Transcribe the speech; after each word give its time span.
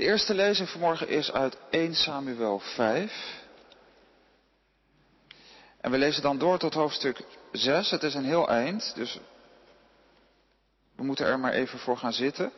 De 0.00 0.06
eerste 0.06 0.34
lezing 0.34 0.68
vanmorgen 0.68 1.08
is 1.08 1.32
uit 1.32 1.56
1 1.70 1.94
Samuel 1.94 2.58
5. 2.58 3.40
En 5.80 5.90
we 5.90 5.98
lezen 5.98 6.22
dan 6.22 6.38
door 6.38 6.58
tot 6.58 6.74
hoofdstuk 6.74 7.20
6. 7.52 7.90
Het 7.90 8.02
is 8.02 8.14
een 8.14 8.24
heel 8.24 8.48
eind, 8.48 8.92
dus 8.94 9.18
we 10.96 11.02
moeten 11.02 11.26
er 11.26 11.38
maar 11.38 11.52
even 11.52 11.78
voor 11.78 11.96
gaan 11.96 12.12
zitten. 12.12 12.52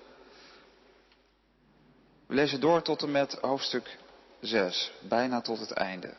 We 2.26 2.34
lezen 2.34 2.60
door 2.60 2.82
tot 2.82 3.02
en 3.02 3.10
met 3.10 3.38
hoofdstuk 3.40 3.98
6, 4.40 4.92
bijna 5.00 5.40
tot 5.40 5.58
het 5.58 5.72
einde. 5.72 6.14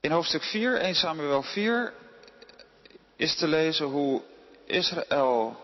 In 0.00 0.10
hoofdstuk 0.10 0.42
4, 0.42 0.76
1 0.76 0.94
Samuel 0.94 1.42
4, 1.42 1.92
is 3.16 3.36
te 3.36 3.48
lezen 3.48 3.86
hoe 3.86 4.22
Israël 4.64 5.56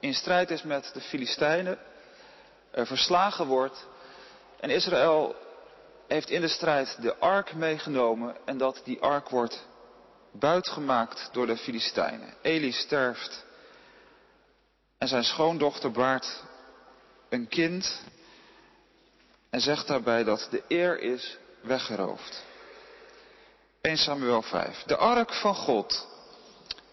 in 0.00 0.14
strijd 0.14 0.50
is 0.50 0.62
met 0.62 0.90
de 0.94 1.00
Filistijnen, 1.00 1.78
verslagen 2.84 3.46
wordt. 3.46 3.86
En 4.60 4.70
Israël 4.70 5.34
heeft 6.08 6.30
in 6.30 6.40
de 6.40 6.48
strijd 6.48 7.02
de 7.02 7.16
ark 7.16 7.54
meegenomen 7.54 8.36
en 8.44 8.58
dat 8.58 8.80
die 8.84 9.00
ark 9.00 9.28
wordt 9.28 9.66
buitgemaakt 10.32 11.28
door 11.32 11.46
de 11.46 11.56
Filistijnen. 11.56 12.34
Eli 12.42 12.72
sterft 12.72 13.44
en 14.98 15.08
zijn 15.08 15.24
schoondochter 15.24 15.90
baart 15.90 16.42
een 17.28 17.48
kind 17.48 18.02
en 19.50 19.60
zegt 19.60 19.86
daarbij 19.86 20.24
dat 20.24 20.48
de 20.50 20.62
eer 20.68 21.00
is 21.00 21.38
weggeroofd. 21.60 22.44
1 23.80 23.96
Samuel 23.96 24.42
5. 24.42 24.82
De 24.82 24.96
ark 24.96 25.34
van 25.34 25.54
God, 25.54 26.06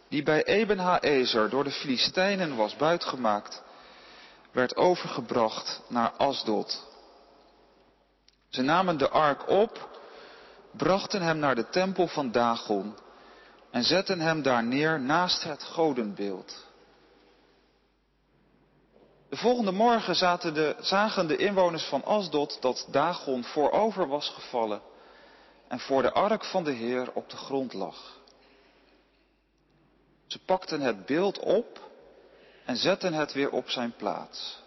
die 0.09 0.23
bij 0.23 0.44
Eben 0.44 0.78
Haezer 0.78 1.50
door 1.50 1.64
de 1.64 1.72
Filistijnen 1.72 2.56
was 2.56 2.76
buitgemaakt, 2.76 3.62
werd 4.54 4.76
overgebracht 4.76 5.82
naar 5.88 6.12
Asdod. 6.12 6.86
Ze 8.50 8.62
namen 8.62 8.98
de 8.98 9.10
ark 9.10 9.50
op, 9.50 9.90
brachten 10.72 11.22
hem 11.22 11.38
naar 11.38 11.56
de 11.56 11.70
tempel 11.70 12.08
van 12.08 12.32
Dagon 12.32 12.95
en 13.72 13.84
zetten 13.84 14.20
hem 14.20 14.42
daar 14.42 14.64
neer 14.64 15.00
naast 15.00 15.44
het 15.44 15.64
godenbeeld. 15.64 16.66
De 19.30 19.38
volgende 19.40 19.72
morgen 19.72 20.16
zaten 20.16 20.54
de, 20.54 20.76
zagen 20.80 21.28
de 21.28 21.38
inwoners 21.38 21.84
van 21.84 22.04
Asdod 22.04 22.58
dat 22.62 22.88
Dagon 22.92 23.44
voorover 23.44 24.08
was 24.08 24.30
gevallen 24.30 24.82
en 25.67 25.80
voor 25.80 26.02
de 26.02 26.12
ark 26.12 26.45
van 26.45 26.64
de 26.64 26.72
Heer 26.72 27.12
op 27.14 27.30
de 27.30 27.38
grond 27.38 27.73
lag. 27.73 28.17
Ze 30.28 30.40
pakten 30.40 30.82
het 30.82 31.06
beeld 31.06 31.40
op 31.40 31.92
en 32.66 32.78
zetten 32.78 33.14
het 33.14 33.33
weer 33.33 33.50
op 33.50 33.69
zijn 33.69 33.94
plaats. 33.95 34.61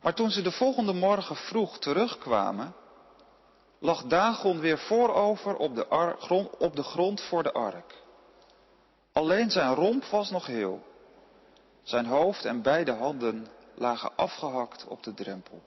Maar 0.00 0.14
toen 0.14 0.30
ze 0.30 0.42
de 0.42 0.52
volgende 0.52 0.92
morgen 0.92 1.36
vroeg 1.36 1.78
terugkwamen, 1.78 2.74
lag 3.78 4.02
Dagon 4.02 4.60
weer 4.60 4.78
voorover 4.78 5.56
op 5.56 5.74
de, 5.74 6.14
grond, 6.18 6.56
op 6.56 6.76
de 6.76 6.82
grond 6.82 7.20
voor 7.20 7.42
de 7.42 7.52
ark. 7.52 8.02
Alleen 9.12 9.50
zijn 9.50 9.74
romp 9.74 10.04
was 10.04 10.30
nog 10.30 10.46
heel. 10.46 10.82
Zijn 11.82 12.06
hoofd 12.06 12.44
en 12.44 12.62
beide 12.62 12.92
handen 12.92 13.46
lagen 13.74 14.16
afgehakt 14.16 14.86
op 14.86 15.02
de 15.02 15.14
drempel. 15.14 15.62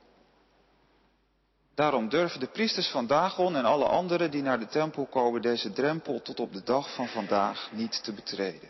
Daarom 1.75 2.09
durven 2.09 2.39
de 2.39 2.47
priesters 2.47 2.87
van 2.87 3.07
Dagon 3.07 3.55
en 3.55 3.65
alle 3.65 3.85
anderen 3.85 4.31
die 4.31 4.41
naar 4.41 4.59
de 4.59 4.67
tempel 4.67 5.05
komen 5.05 5.41
deze 5.41 5.71
drempel 5.71 6.21
tot 6.21 6.39
op 6.39 6.53
de 6.53 6.63
dag 6.63 6.95
van 6.95 7.07
vandaag 7.07 7.69
niet 7.71 8.03
te 8.03 8.13
betreden. 8.13 8.69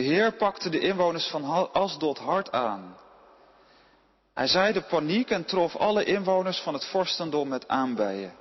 De 0.00 0.06
Heer 0.06 0.32
pakte 0.32 0.70
de 0.70 0.78
inwoners 0.80 1.26
van 1.26 1.72
Asdod 1.72 2.18
hard 2.18 2.52
aan. 2.52 2.96
Hij 4.34 4.46
zaaide 4.46 4.82
paniek 4.82 5.30
en 5.30 5.44
trof 5.44 5.76
alle 5.76 6.04
inwoners 6.04 6.58
van 6.60 6.74
het 6.74 6.84
vorstendom 6.84 7.48
met 7.48 7.68
aanbijen. 7.68 8.34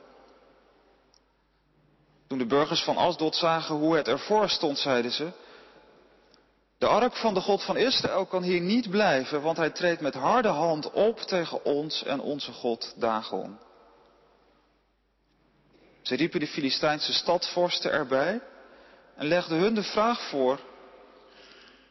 Toen 2.27 2.37
de 2.37 2.45
burgers 2.45 2.83
van 2.83 2.97
Asdod 2.97 3.35
zagen 3.35 3.75
hoe 3.75 3.95
het 3.95 4.07
ervoor 4.07 4.49
stond, 4.49 4.77
zeiden 4.77 5.11
ze, 5.11 5.31
de 6.77 6.87
ark 6.87 7.15
van 7.15 7.33
de 7.33 7.41
God 7.41 7.63
van 7.63 7.77
Israël 7.77 8.25
kan 8.25 8.43
hier 8.43 8.61
niet 8.61 8.89
blijven, 8.89 9.41
want 9.41 9.57
hij 9.57 9.69
treedt 9.69 10.01
met 10.01 10.13
harde 10.13 10.47
hand 10.47 10.91
op 10.91 11.19
tegen 11.19 11.65
ons 11.65 12.03
en 12.03 12.19
onze 12.19 12.51
God 12.51 12.93
Dagon. 12.97 13.57
Ze 16.01 16.15
riepen 16.15 16.39
de 16.39 16.47
Filistijnse 16.47 17.13
stadvorsten 17.13 17.91
erbij 17.91 18.41
en 19.15 19.27
legden 19.27 19.57
hun 19.57 19.73
de 19.73 19.83
vraag 19.83 20.21
voor, 20.29 20.59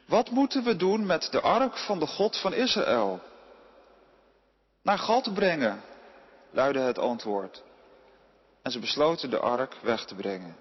wat 0.09 0.31
moeten 0.31 0.65
we 0.65 0.77
doen 0.77 1.07
met 1.07 1.29
de 1.31 1.41
ark 1.41 1.77
van 1.77 1.99
de 1.99 2.07
God 2.07 2.37
van 2.37 2.53
Israël? 2.53 3.21
Naar 4.83 4.99
God 4.99 5.35
brengen, 5.35 5.83
luidde 6.51 6.81
het 6.81 6.99
antwoord. 6.99 7.63
En 8.63 8.71
ze 8.71 8.79
besloten 8.79 9.31
de 9.31 9.39
ark 9.39 9.77
weg 9.83 10.05
te 10.05 10.15
brengen. 10.15 10.57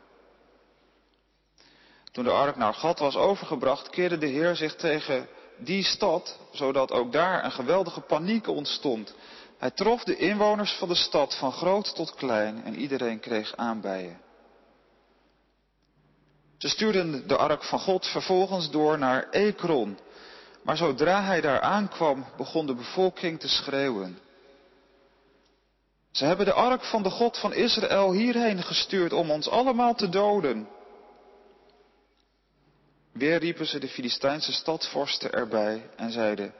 Toen 2.12 2.24
de 2.24 2.32
ark 2.32 2.56
naar 2.56 2.74
God 2.74 3.00
was 3.00 3.16
overgebracht, 3.16 3.90
keerde 3.90 4.18
de 4.18 4.28
Heer 4.28 4.56
zich 4.56 4.76
tegen 4.76 5.28
die 5.58 5.84
stad, 5.84 6.40
zodat 6.52 6.92
ook 6.92 7.12
daar 7.12 7.44
een 7.44 7.52
geweldige 7.52 8.02
paniek 8.02 8.48
ontstond. 8.48 9.14
Hij 9.58 9.72
trof 9.72 10.04
de 10.04 10.18
inwoners 10.18 10.72
van 10.72 10.88
de 10.88 10.96
stad 10.96 11.36
van 11.36 11.52
groot 11.52 11.96
tot 11.96 12.16
klein 12.16 12.64
en 12.64 12.76
iedereen 12.76 13.20
kreeg 13.20 13.56
aanbijen. 13.56 14.22
Ze 16.58 16.70
stuurden 16.70 17.28
de 17.28 17.38
ark 17.38 17.64
van 17.64 17.80
God 17.80 18.08
vervolgens 18.08 18.72
door 18.72 18.98
naar 18.98 19.30
Ekron. 19.30 19.98
Maar 20.64 20.78
zodra 20.78 21.24
hij 21.24 21.42
daar 21.42 21.62
aankwam, 21.62 22.26
begon 22.38 22.66
de 22.66 22.74
bevolking 22.74 23.40
te 23.40 23.48
schreeuwen. 23.48 24.20
Ze 26.12 26.26
hebben 26.26 26.46
de 26.46 26.54
ark 26.54 26.84
van 26.84 27.04
de 27.04 27.10
God 27.10 27.38
van 27.38 27.54
Israël 27.54 28.12
hierheen 28.12 28.64
gestuurd 28.64 29.14
om 29.14 29.32
ons 29.32 29.50
allemaal 29.50 29.96
te 29.96 30.10
doden. 30.10 30.68
Weer 33.12 33.38
riepen 33.38 33.66
ze 33.66 33.80
de 33.80 33.88
Filistijnse 33.88 34.54
stadvorsten 34.54 35.32
erbij 35.32 35.90
en 35.96 36.12
zeiden, 36.12 36.54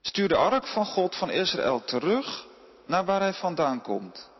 stuur 0.00 0.28
de 0.28 0.36
ark 0.36 0.66
van 0.66 0.86
God 0.86 1.16
van 1.16 1.30
Israël 1.30 1.84
terug 1.84 2.46
naar 2.86 3.04
waar 3.04 3.20
hij 3.20 3.34
vandaan 3.34 3.82
komt. 3.82 4.30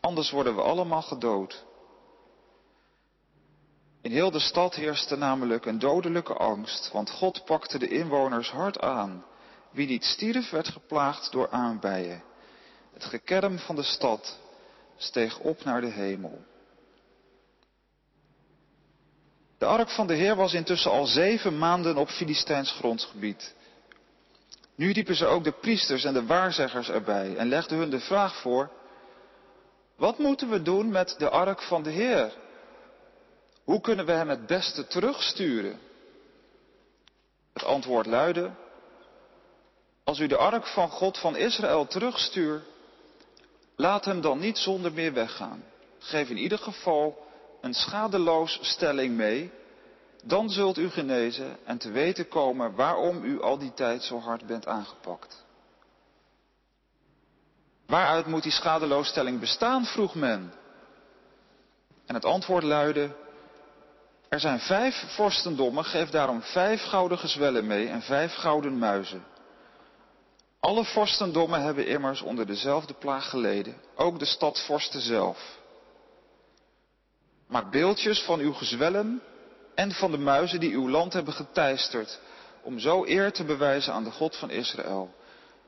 Anders 0.00 0.30
worden 0.30 0.54
we 0.54 0.62
allemaal 0.62 1.02
gedood. 1.02 1.64
In 4.06 4.12
heel 4.12 4.30
de 4.30 4.38
stad 4.38 4.74
heerste 4.74 5.16
namelijk 5.16 5.66
een 5.66 5.78
dodelijke 5.78 6.32
angst, 6.32 6.90
want 6.92 7.10
God 7.10 7.44
pakte 7.44 7.78
de 7.78 7.88
inwoners 7.88 8.50
hard 8.50 8.80
aan. 8.80 9.24
Wie 9.70 9.86
niet 9.86 10.04
stierf, 10.04 10.50
werd 10.50 10.68
geplaagd 10.68 11.32
door 11.32 11.50
aanbijen. 11.50 12.22
Het 12.92 13.04
gekerm 13.04 13.58
van 13.58 13.76
de 13.76 13.82
stad 13.82 14.38
steeg 14.96 15.38
op 15.38 15.64
naar 15.64 15.80
de 15.80 15.90
hemel. 15.90 16.44
De 19.58 19.66
ark 19.66 19.90
van 19.90 20.06
de 20.06 20.14
Heer 20.14 20.36
was 20.36 20.52
intussen 20.52 20.90
al 20.90 21.06
zeven 21.06 21.58
maanden 21.58 21.96
op 21.96 22.08
Filistijns 22.08 22.70
grondgebied. 22.70 23.54
Nu 24.74 24.92
riepen 24.92 25.16
ze 25.16 25.26
ook 25.26 25.44
de 25.44 25.52
priesters 25.60 26.04
en 26.04 26.14
de 26.14 26.26
waarzeggers 26.26 26.88
erbij 26.90 27.36
en 27.36 27.48
legden 27.48 27.78
hun 27.78 27.90
de 27.90 28.00
vraag 28.00 28.40
voor, 28.40 28.70
wat 29.96 30.18
moeten 30.18 30.50
we 30.50 30.62
doen 30.62 30.88
met 30.88 31.14
de 31.18 31.30
ark 31.30 31.62
van 31.62 31.82
de 31.82 31.90
Heer? 31.90 32.44
Hoe 33.66 33.80
kunnen 33.80 34.06
we 34.06 34.12
hem 34.12 34.28
het 34.28 34.46
beste 34.46 34.86
terugsturen? 34.86 35.78
Het 37.52 37.64
antwoord 37.64 38.06
luidde, 38.06 38.50
als 40.04 40.18
u 40.18 40.26
de 40.26 40.36
ark 40.36 40.66
van 40.66 40.88
God 40.88 41.18
van 41.18 41.36
Israël 41.36 41.86
terugstuurt, 41.86 42.64
laat 43.76 44.04
hem 44.04 44.20
dan 44.20 44.38
niet 44.38 44.58
zonder 44.58 44.92
meer 44.92 45.12
weggaan. 45.12 45.64
Geef 45.98 46.28
in 46.28 46.36
ieder 46.36 46.58
geval 46.58 47.26
een 47.60 47.74
schadeloos 47.74 48.58
stelling 48.62 49.16
mee, 49.16 49.50
dan 50.24 50.50
zult 50.50 50.78
u 50.78 50.88
genezen 50.90 51.56
en 51.64 51.78
te 51.78 51.90
weten 51.90 52.28
komen 52.28 52.74
waarom 52.74 53.24
u 53.24 53.42
al 53.42 53.58
die 53.58 53.74
tijd 53.74 54.02
zo 54.02 54.18
hard 54.18 54.46
bent 54.46 54.66
aangepakt. 54.66 55.44
Waaruit 57.86 58.26
moet 58.26 58.42
die 58.42 58.52
schadeloosstelling 58.52 59.40
bestaan, 59.40 59.84
vroeg 59.84 60.14
men. 60.14 60.52
En 62.06 62.14
het 62.14 62.24
antwoord 62.24 62.62
luidde, 62.62 63.24
er 64.28 64.40
zijn 64.40 64.60
vijf 64.60 65.04
vorstendommen, 65.06 65.84
geef 65.84 66.10
daarom 66.10 66.42
vijf 66.42 66.82
gouden 66.82 67.18
gezwellen 67.18 67.66
mee 67.66 67.88
en 67.88 68.02
vijf 68.02 68.34
gouden 68.34 68.78
muizen. 68.78 69.24
Alle 70.60 70.84
vorstendommen 70.84 71.62
hebben 71.62 71.86
immers 71.86 72.22
onder 72.22 72.46
dezelfde 72.46 72.94
plaag 72.94 73.28
geleden, 73.28 73.74
ook 73.94 74.18
de 74.18 74.24
stadvorsten 74.24 75.00
zelf. 75.00 75.58
Maak 77.46 77.70
beeldjes 77.70 78.22
van 78.22 78.40
uw 78.40 78.52
gezwellen 78.52 79.22
en 79.74 79.92
van 79.92 80.10
de 80.10 80.18
muizen 80.18 80.60
die 80.60 80.74
uw 80.74 80.88
land 80.88 81.12
hebben 81.12 81.34
geteisterd, 81.34 82.20
om 82.62 82.78
zo 82.78 83.04
eer 83.04 83.32
te 83.32 83.44
bewijzen 83.44 83.92
aan 83.92 84.04
de 84.04 84.10
God 84.10 84.36
van 84.36 84.50
Israël. 84.50 85.14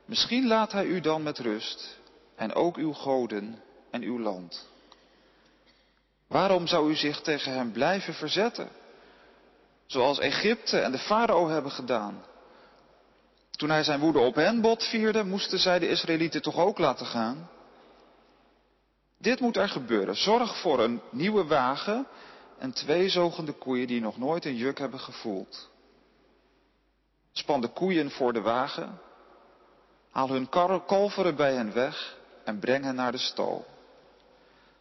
Misschien 0.05 0.47
laat 0.47 0.71
hij 0.71 0.85
u 0.85 0.99
dan 0.99 1.23
met 1.23 1.39
rust, 1.39 1.99
en 2.35 2.53
ook 2.53 2.77
uw 2.77 2.93
goden 2.93 3.61
en 3.91 4.01
uw 4.01 4.19
land. 4.19 4.67
Waarom 6.29 6.67
zou 6.67 6.89
u 6.89 6.95
zich 6.95 7.21
tegen 7.21 7.53
hem 7.53 7.71
blijven 7.71 8.13
verzetten? 8.13 8.69
Zoals 9.85 10.19
Egypte 10.19 10.79
en 10.79 10.91
de 10.91 10.97
farao 10.97 11.47
hebben 11.47 11.71
gedaan. 11.71 12.23
Toen 13.51 13.69
hij 13.69 13.83
zijn 13.83 13.99
woede 13.99 14.19
op 14.19 14.35
hen 14.35 14.61
botvierde, 14.61 15.23
moesten 15.23 15.59
zij 15.59 15.79
de 15.79 15.89
Israëlieten 15.89 16.41
toch 16.41 16.57
ook 16.57 16.77
laten 16.77 17.05
gaan? 17.05 17.49
Dit 19.17 19.39
moet 19.39 19.57
er 19.57 19.69
gebeuren. 19.69 20.15
Zorg 20.15 20.57
voor 20.61 20.79
een 20.79 21.01
nieuwe 21.11 21.45
wagen 21.45 22.07
en 22.57 22.71
twee 22.71 23.09
zogende 23.09 23.51
koeien 23.51 23.87
die 23.87 24.01
nog 24.01 24.17
nooit 24.17 24.45
een 24.45 24.55
juk 24.55 24.79
hebben 24.79 24.99
gevoeld. 24.99 25.69
Span 27.31 27.61
de 27.61 27.67
koeien 27.67 28.11
voor 28.11 28.33
de 28.33 28.41
wagen, 28.41 28.99
haal 30.11 30.29
hun 30.29 30.49
kalveren 30.85 31.35
bij 31.35 31.53
hen 31.53 31.73
weg 31.73 32.17
en 32.43 32.59
breng 32.59 32.83
hen 32.83 32.95
naar 32.95 33.11
de 33.11 33.17
stal. 33.17 33.65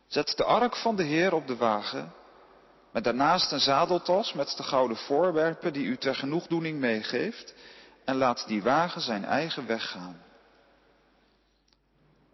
Zet 0.09 0.37
de 0.37 0.45
ark 0.45 0.77
van 0.77 0.97
de 0.97 1.03
Heer 1.03 1.35
op 1.35 1.47
de 1.47 1.57
wagen, 1.57 2.13
met 2.93 3.05
daarnaast 3.05 3.53
een 3.53 3.61
zadeltas 3.61 4.33
met 4.33 4.57
de 4.57 4.63
gouden 4.63 4.97
voorwerpen 4.97 5.73
die 5.73 5.87
u 5.87 5.97
ter 5.97 6.15
genoegdoening 6.15 6.79
meegeeft, 6.79 7.55
en 8.05 8.17
laat 8.17 8.47
die 8.47 8.63
wagen 8.63 9.01
zijn 9.01 9.25
eigen 9.25 9.67
weg 9.67 9.91
gaan. 9.91 10.23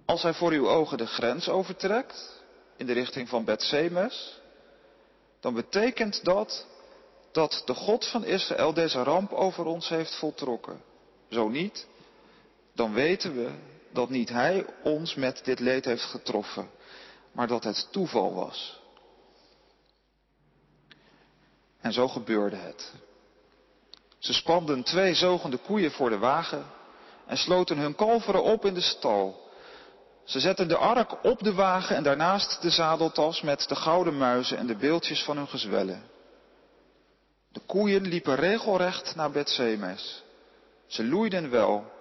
Als 0.05 0.23
hij 0.23 0.35
voor 0.35 0.53
uw 0.53 0.69
ogen 0.69 0.99
de 0.99 1.07
grens 1.07 1.49
overtrekt, 1.49 2.43
in 2.77 2.87
de 2.87 2.93
richting 2.93 3.29
van 3.29 3.45
Bethsemes, 3.45 4.41
dan 5.41 5.55
betekent 5.55 6.25
dat 6.25 6.67
dat 7.33 7.63
de 7.65 7.75
God 7.75 8.07
van 8.07 8.25
Israël 8.25 8.75
deze 8.75 9.03
ramp 9.03 9.33
over 9.33 9.65
ons 9.65 9.89
heeft 9.89 10.15
voltrokken. 10.15 10.83
Zo 11.31 11.49
niet, 11.49 11.87
dan 12.75 12.93
weten 12.93 13.35
we 13.35 13.51
dat 13.93 14.09
niet 14.09 14.29
Hij 14.29 14.67
ons 14.83 15.15
met 15.15 15.41
dit 15.45 15.61
leed 15.61 15.85
heeft 15.85 16.05
getroffen, 16.05 16.71
maar 17.35 17.47
dat 17.47 17.65
het 17.65 17.89
toeval 17.91 18.35
was. 18.35 18.81
En 21.81 21.93
zo 21.93 22.09
gebeurde 22.09 22.57
het. 22.57 22.93
Ze 24.19 24.33
spanden 24.33 24.83
twee 24.83 25.15
zogende 25.15 25.57
koeien 25.57 25.91
voor 25.91 26.11
de 26.11 26.19
wagen 26.19 26.67
en 27.27 27.37
sloten 27.37 27.79
hun 27.79 27.95
kalveren 27.95 28.43
op 28.43 28.65
in 28.65 28.75
de 28.75 28.81
stal. 28.81 29.51
Ze 30.25 30.41
zetten 30.41 30.69
de 30.69 30.77
ark 30.77 31.25
op 31.25 31.43
de 31.43 31.55
wagen 31.55 31.97
en 31.97 32.03
daarnaast 32.03 32.63
de 32.63 32.71
zadeltas 32.71 33.41
met 33.41 33.69
de 33.69 33.77
gouden 33.77 34.19
muizen 34.19 34.59
en 34.59 34.67
de 34.67 34.77
beeldjes 34.77 35.23
van 35.23 35.37
hun 35.37 35.49
gezwellen. 35.49 36.03
De 37.53 37.61
koeien 37.67 38.03
liepen 38.03 38.35
regelrecht 38.35 39.15
naar 39.15 39.31
Bethsemes. 39.31 40.23
Ze 40.87 41.05
loeiden 41.05 41.51
wel, 41.51 41.93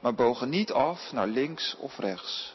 maar 0.00 0.14
bogen 0.14 0.48
niet 0.48 0.72
af 0.72 1.12
naar 1.12 1.26
links 1.26 1.76
of 1.76 1.98
rechts. 1.98 2.54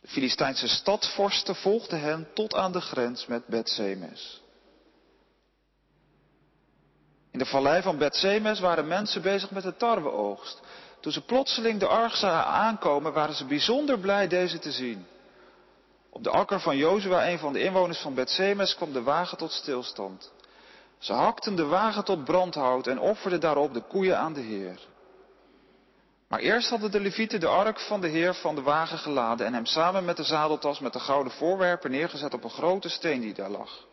De 0.00 0.08
Filistijnse 0.08 0.68
stadvorsten 0.68 1.54
volgden 1.54 2.00
hen 2.00 2.28
tot 2.34 2.54
aan 2.54 2.72
de 2.72 2.80
grens 2.80 3.26
met 3.26 3.46
Bethsemes. 3.46 4.42
In 7.30 7.38
de 7.38 7.46
vallei 7.46 7.82
van 7.82 7.98
Bethsemes 7.98 8.60
waren 8.60 8.88
mensen 8.88 9.22
bezig 9.22 9.50
met 9.50 9.62
de 9.62 9.76
tarweoogst. 9.76 10.60
Toen 11.00 11.12
ze 11.12 11.24
plotseling 11.24 11.80
de 11.80 11.86
arg 11.86 12.16
zagen 12.16 12.52
aankomen, 12.52 13.12
waren 13.12 13.34
ze 13.34 13.44
bijzonder 13.44 13.98
blij 13.98 14.28
deze 14.28 14.58
te 14.58 14.72
zien. 14.72 15.06
Op 16.10 16.24
de 16.24 16.30
akker 16.30 16.60
van 16.60 16.76
Jozua, 16.76 17.28
een 17.28 17.38
van 17.38 17.52
de 17.52 17.62
inwoners 17.62 17.98
van 17.98 18.14
Bethsemes, 18.14 18.74
kwam 18.74 18.92
de 18.92 19.02
wagen 19.02 19.38
tot 19.38 19.52
stilstand. 19.52 20.32
Ze 20.98 21.12
hakten 21.12 21.56
de 21.56 21.64
wagen 21.64 22.04
tot 22.04 22.24
brandhout 22.24 22.86
en 22.86 22.98
offerden 22.98 23.40
daarop 23.40 23.74
de 23.74 23.80
koeien 23.80 24.18
aan 24.18 24.32
de 24.32 24.40
Heer. 24.40 24.80
Maar 26.30 26.40
eerst 26.40 26.68
hadden 26.68 26.90
de 26.90 27.00
levieten 27.00 27.40
de 27.40 27.46
ark 27.46 27.80
van 27.80 28.00
de 28.00 28.08
Heer 28.08 28.34
van 28.34 28.54
de 28.54 28.62
wagen 28.62 28.98
geladen 28.98 29.46
en 29.46 29.54
hem 29.54 29.66
samen 29.66 30.04
met 30.04 30.16
de 30.16 30.22
zadeltas 30.22 30.78
met 30.78 30.92
de 30.92 30.98
gouden 30.98 31.32
voorwerpen 31.32 31.90
neergezet 31.90 32.34
op 32.34 32.44
een 32.44 32.50
grote 32.50 32.88
steen 32.88 33.20
die 33.20 33.34
daar 33.34 33.50
lag. 33.50 33.86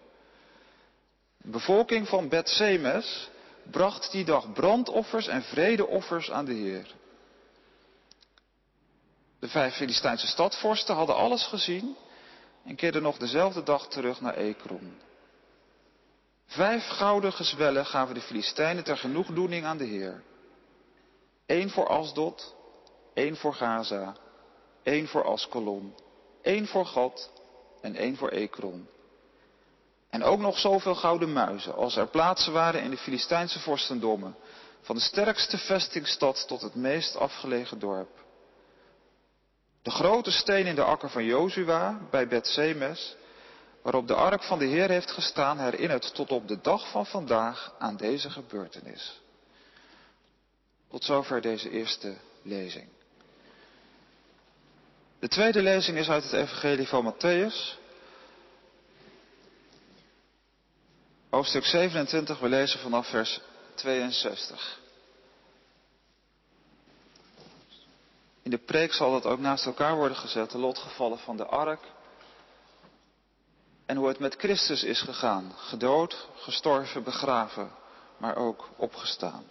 De 1.38 1.50
bevolking 1.50 2.08
van 2.08 2.30
Bethsemes 2.30 3.30
bracht 3.72 4.12
die 4.12 4.26
dag 4.26 4.54
brandoffers 4.54 5.28
en 5.28 5.44
vredeoffers 5.44 6.32
aan 6.32 6.46
de 6.46 6.54
Heer. 6.54 6.96
De 9.40 9.48
vijf 9.48 9.76
Filistijnse 9.76 10.28
stadvorsten 10.28 10.96
hadden 10.96 11.16
alles 11.16 11.44
gezien 11.44 11.96
en 12.66 12.76
keerden 12.76 13.02
nog 13.02 13.18
dezelfde 13.18 13.64
dag 13.64 13.88
terug 13.88 14.22
naar 14.22 14.36
Ekron. 14.36 14.98
Vijf 16.48 16.88
gouden 16.88 17.34
gezwellen 17.34 17.86
gaven 17.86 18.16
de 18.16 18.22
Filistijnen 18.22 18.84
ter 18.84 18.98
genoegdoening 18.98 19.66
aan 19.66 19.78
de 19.78 19.86
Heer. 19.86 20.24
Eén 21.48 21.70
voor 21.70 21.88
Asdod, 21.88 22.56
één 23.14 23.36
voor 23.36 23.54
Gaza, 23.54 24.16
één 24.84 25.08
voor 25.08 25.24
Askelon, 25.24 25.96
één 26.42 26.68
voor 26.68 26.86
Gad 26.86 27.32
en 27.82 27.96
één 27.96 28.16
voor 28.16 28.30
Ekron. 28.30 28.88
En 30.10 30.24
ook 30.24 30.40
nog 30.40 30.60
zoveel 30.60 30.96
gouden 30.96 31.34
muizen 31.34 31.76
als 31.76 31.96
er 31.96 32.08
plaatsen 32.08 32.54
waren 32.54 32.82
in 32.82 32.90
de 32.90 32.98
Filistijnse 32.98 33.60
vorstendommen, 33.60 34.36
van 34.82 34.96
de 34.96 35.02
sterkste 35.02 35.58
vestingstad 35.58 36.48
tot 36.48 36.62
het 36.62 36.76
meest 36.76 37.16
afgelegen 37.16 37.80
dorp. 37.80 38.26
De 39.82 39.92
grote 39.92 40.32
steen 40.32 40.66
in 40.66 40.76
de 40.76 40.84
akker 40.84 41.10
van 41.10 41.24
Jozua 41.24 42.00
bij 42.12 42.28
Bethsemes, 42.28 43.16
waarop 43.82 44.08
de 44.08 44.16
ark 44.16 44.44
van 44.44 44.60
de 44.60 44.66
Heer 44.66 44.90
heeft 44.90 45.12
gestaan, 45.12 45.60
herinnert 45.60 46.16
tot 46.16 46.32
op 46.32 46.48
de 46.48 46.62
dag 46.62 46.92
van 46.92 47.06
vandaag 47.06 47.74
aan 47.80 47.98
deze 47.98 48.30
gebeurtenis. 48.30 49.22
Tot 50.90 51.04
zover 51.04 51.42
deze 51.42 51.70
eerste 51.70 52.16
lezing. 52.42 52.88
De 55.20 55.28
tweede 55.28 55.62
lezing 55.62 55.98
is 55.98 56.10
uit 56.10 56.24
het 56.24 56.34
Evangelie 56.34 56.88
van 56.88 57.14
Matthäus, 57.14 57.86
Hoofdstuk 61.30 61.66
27, 61.66 62.40
we 62.40 62.50
lezen 62.50 62.80
vanaf 62.80 63.08
vers 63.08 63.42
62. 63.76 64.80
In 68.42 68.52
de 68.52 68.58
preek 68.58 68.94
zal 68.94 69.12
dat 69.12 69.26
ook 69.26 69.40
naast 69.40 69.66
elkaar 69.66 69.96
worden 69.96 70.18
gezet, 70.18 70.52
de 70.52 70.58
lotgevallen 70.58 71.20
van 71.20 71.38
de 71.38 71.46
ark. 71.46 71.82
En 73.86 73.98
hoe 73.98 74.08
het 74.08 74.20
met 74.20 74.36
Christus 74.36 74.84
is 74.84 75.02
gegaan. 75.02 75.54
Gedood, 75.56 76.28
gestorven, 76.36 77.04
begraven, 77.04 77.72
maar 78.18 78.36
ook 78.36 78.70
opgestaan. 78.76 79.44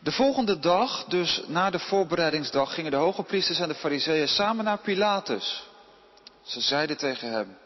De 0.00 0.12
volgende 0.12 0.58
dag, 0.58 1.04
dus 1.04 1.42
na 1.46 1.70
de 1.70 1.78
voorbereidingsdag, 1.78 2.74
gingen 2.74 2.90
de 2.90 2.96
hoge 2.96 3.22
priesters 3.22 3.58
en 3.58 3.68
de 3.68 3.74
fariseeën 3.74 4.28
samen 4.28 4.64
naar 4.64 4.78
Pilatus. 4.78 5.66
Ze 6.42 6.60
zeiden 6.60 6.96
tegen 6.96 7.30
hem, 7.30 7.56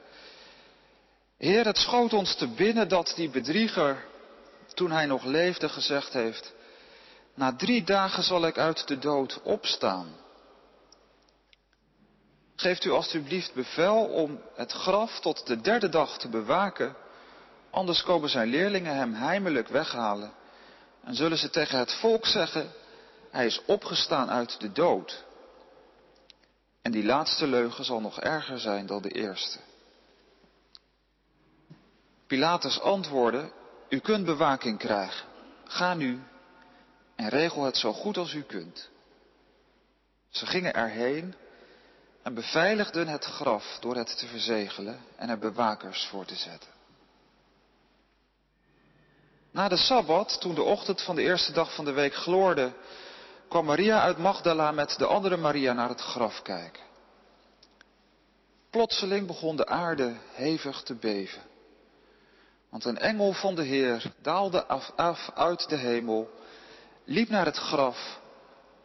Heer, 1.39 1.65
het 1.65 1.79
schoot 1.79 2.13
ons 2.13 2.35
te 2.35 2.49
binnen 2.49 2.89
dat 2.89 3.13
die 3.17 3.31
bedrieger, 3.31 4.05
toen 4.75 4.91
hij 4.91 5.07
nog 5.07 5.25
leefde, 5.25 5.69
gezegd 5.69 6.13
heeft, 6.13 6.53
na 7.35 7.57
drie 7.57 7.85
dagen 7.85 8.23
zal 8.23 8.47
ik 8.47 8.59
uit 8.59 8.89
de 8.89 8.99
dood 8.99 9.41
opstaan. 9.43 10.17
Geeft 12.57 12.85
u 12.85 12.91
alstublieft 12.91 13.55
bevel 13.55 14.05
om 14.05 14.41
het 14.55 14.73
graf 14.73 15.21
tot 15.21 15.47
de 15.47 15.61
derde 15.61 15.89
dag 15.89 16.19
te 16.19 16.29
bewaken, 16.29 16.97
anders 17.71 18.03
komen 18.03 18.29
zijn 18.29 18.49
leerlingen 18.49 18.97
hem 18.97 19.15
heimelijk 19.15 19.69
weghalen 19.69 20.33
en 21.05 21.15
zullen 21.15 21.39
ze 21.39 21.51
tegen 21.51 21.79
het 21.79 21.93
volk 21.93 22.27
zeggen, 22.27 22.73
hij 23.31 23.47
is 23.47 23.65
opgestaan 23.67 24.31
uit 24.31 24.61
de 24.61 24.73
dood. 24.73 25.25
En 26.83 26.93
die 26.93 27.05
laatste 27.05 27.47
leugen 27.47 27.85
zal 27.85 28.01
nog 28.01 28.21
erger 28.21 28.59
zijn 28.59 28.87
dan 28.87 29.03
de 29.03 29.11
eerste. 29.11 29.59
Pilatus 32.27 32.81
antwoordde, 32.81 33.53
u 33.89 33.99
kunt 33.99 34.25
bewaking 34.25 34.79
krijgen. 34.79 35.27
Ga 35.65 35.95
nu 35.95 36.23
en 37.17 37.29
regel 37.29 37.63
het 37.63 37.77
zo 37.77 37.93
goed 37.93 38.17
als 38.17 38.33
u 38.33 38.43
kunt. 38.43 38.91
Ze 40.31 40.47
gingen 40.47 40.75
erheen 40.75 41.35
en 42.23 42.35
beveiligden 42.35 43.09
het 43.09 43.25
graf 43.25 43.79
door 43.81 43.97
het 43.97 44.19
te 44.19 44.27
verzegelen 44.27 45.01
en 45.17 45.29
er 45.29 45.39
bewakers 45.39 46.07
voor 46.07 46.25
te 46.25 46.37
zetten. 46.37 46.71
Na 49.53 49.69
de 49.69 49.77
Sabbat, 49.77 50.41
toen 50.41 50.55
de 50.55 50.63
ochtend 50.63 51.03
van 51.03 51.17
de 51.17 51.23
eerste 51.23 51.53
dag 51.53 51.75
van 51.75 51.85
de 51.85 51.93
week 51.93 52.15
gloorde, 52.15 52.73
kwam 53.49 53.65
Maria 53.65 54.01
uit 54.01 54.19
Magdala 54.19 54.71
met 54.71 54.95
de 54.99 55.07
andere 55.07 55.37
Maria 55.37 55.73
naar 55.73 55.89
het 55.89 56.01
graf 56.01 56.43
kijken. 56.43 56.83
Plotseling 58.71 59.27
begon 59.27 59.57
de 59.57 59.67
aarde 59.67 60.17
hevig 60.33 60.83
te 60.83 60.95
beven. 60.95 61.43
Want 62.71 62.85
een 62.85 62.99
engel 62.99 63.33
van 63.33 63.55
de 63.55 63.63
Heer 63.63 64.13
daalde 64.23 64.67
af, 64.97 65.31
uit 65.35 65.69
de 65.69 65.77
hemel, 65.77 66.31
liep 67.05 67.29
naar 67.29 67.45
het 67.45 67.57
graf, 67.57 68.21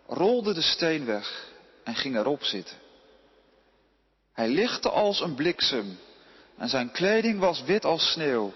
rolde 0.07 0.53
de 0.53 0.61
steen 0.61 1.05
weg 1.05 1.47
en 1.83 1.95
ging 1.95 2.15
erop 2.15 2.43
zitten. 2.43 2.77
Hij 4.33 4.47
lichtte 4.47 4.89
als 4.89 5.21
een 5.21 5.35
bliksem 5.35 5.99
en 6.57 6.69
zijn 6.69 6.91
kleding 6.91 7.39
was 7.39 7.63
wit 7.63 7.85
als 7.85 8.11
sneeuw. 8.11 8.53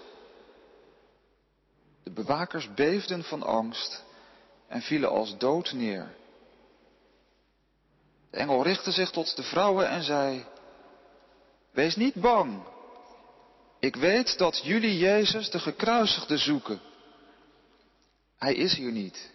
De 2.02 2.10
bewakers 2.10 2.74
beefden 2.74 3.24
van 3.24 3.42
angst 3.42 4.04
en 4.68 4.82
vielen 4.82 5.10
als 5.10 5.38
dood 5.38 5.72
neer. 5.72 6.14
De 8.30 8.36
engel 8.36 8.62
richtte 8.62 8.90
zich 8.90 9.10
tot 9.10 9.36
de 9.36 9.42
vrouwen 9.42 9.88
en 9.88 10.02
zei, 10.02 10.44
Wees 11.70 11.96
niet 11.96 12.14
bang. 12.14 12.62
Ik 13.80 13.96
weet 13.96 14.38
dat 14.38 14.60
jullie 14.64 14.98
Jezus 14.98 15.50
de 15.50 15.58
gekruisigde 15.58 16.38
zoeken. 16.38 16.80
Hij 18.38 18.54
is 18.54 18.74
hier 18.74 18.92
niet. 18.92 19.30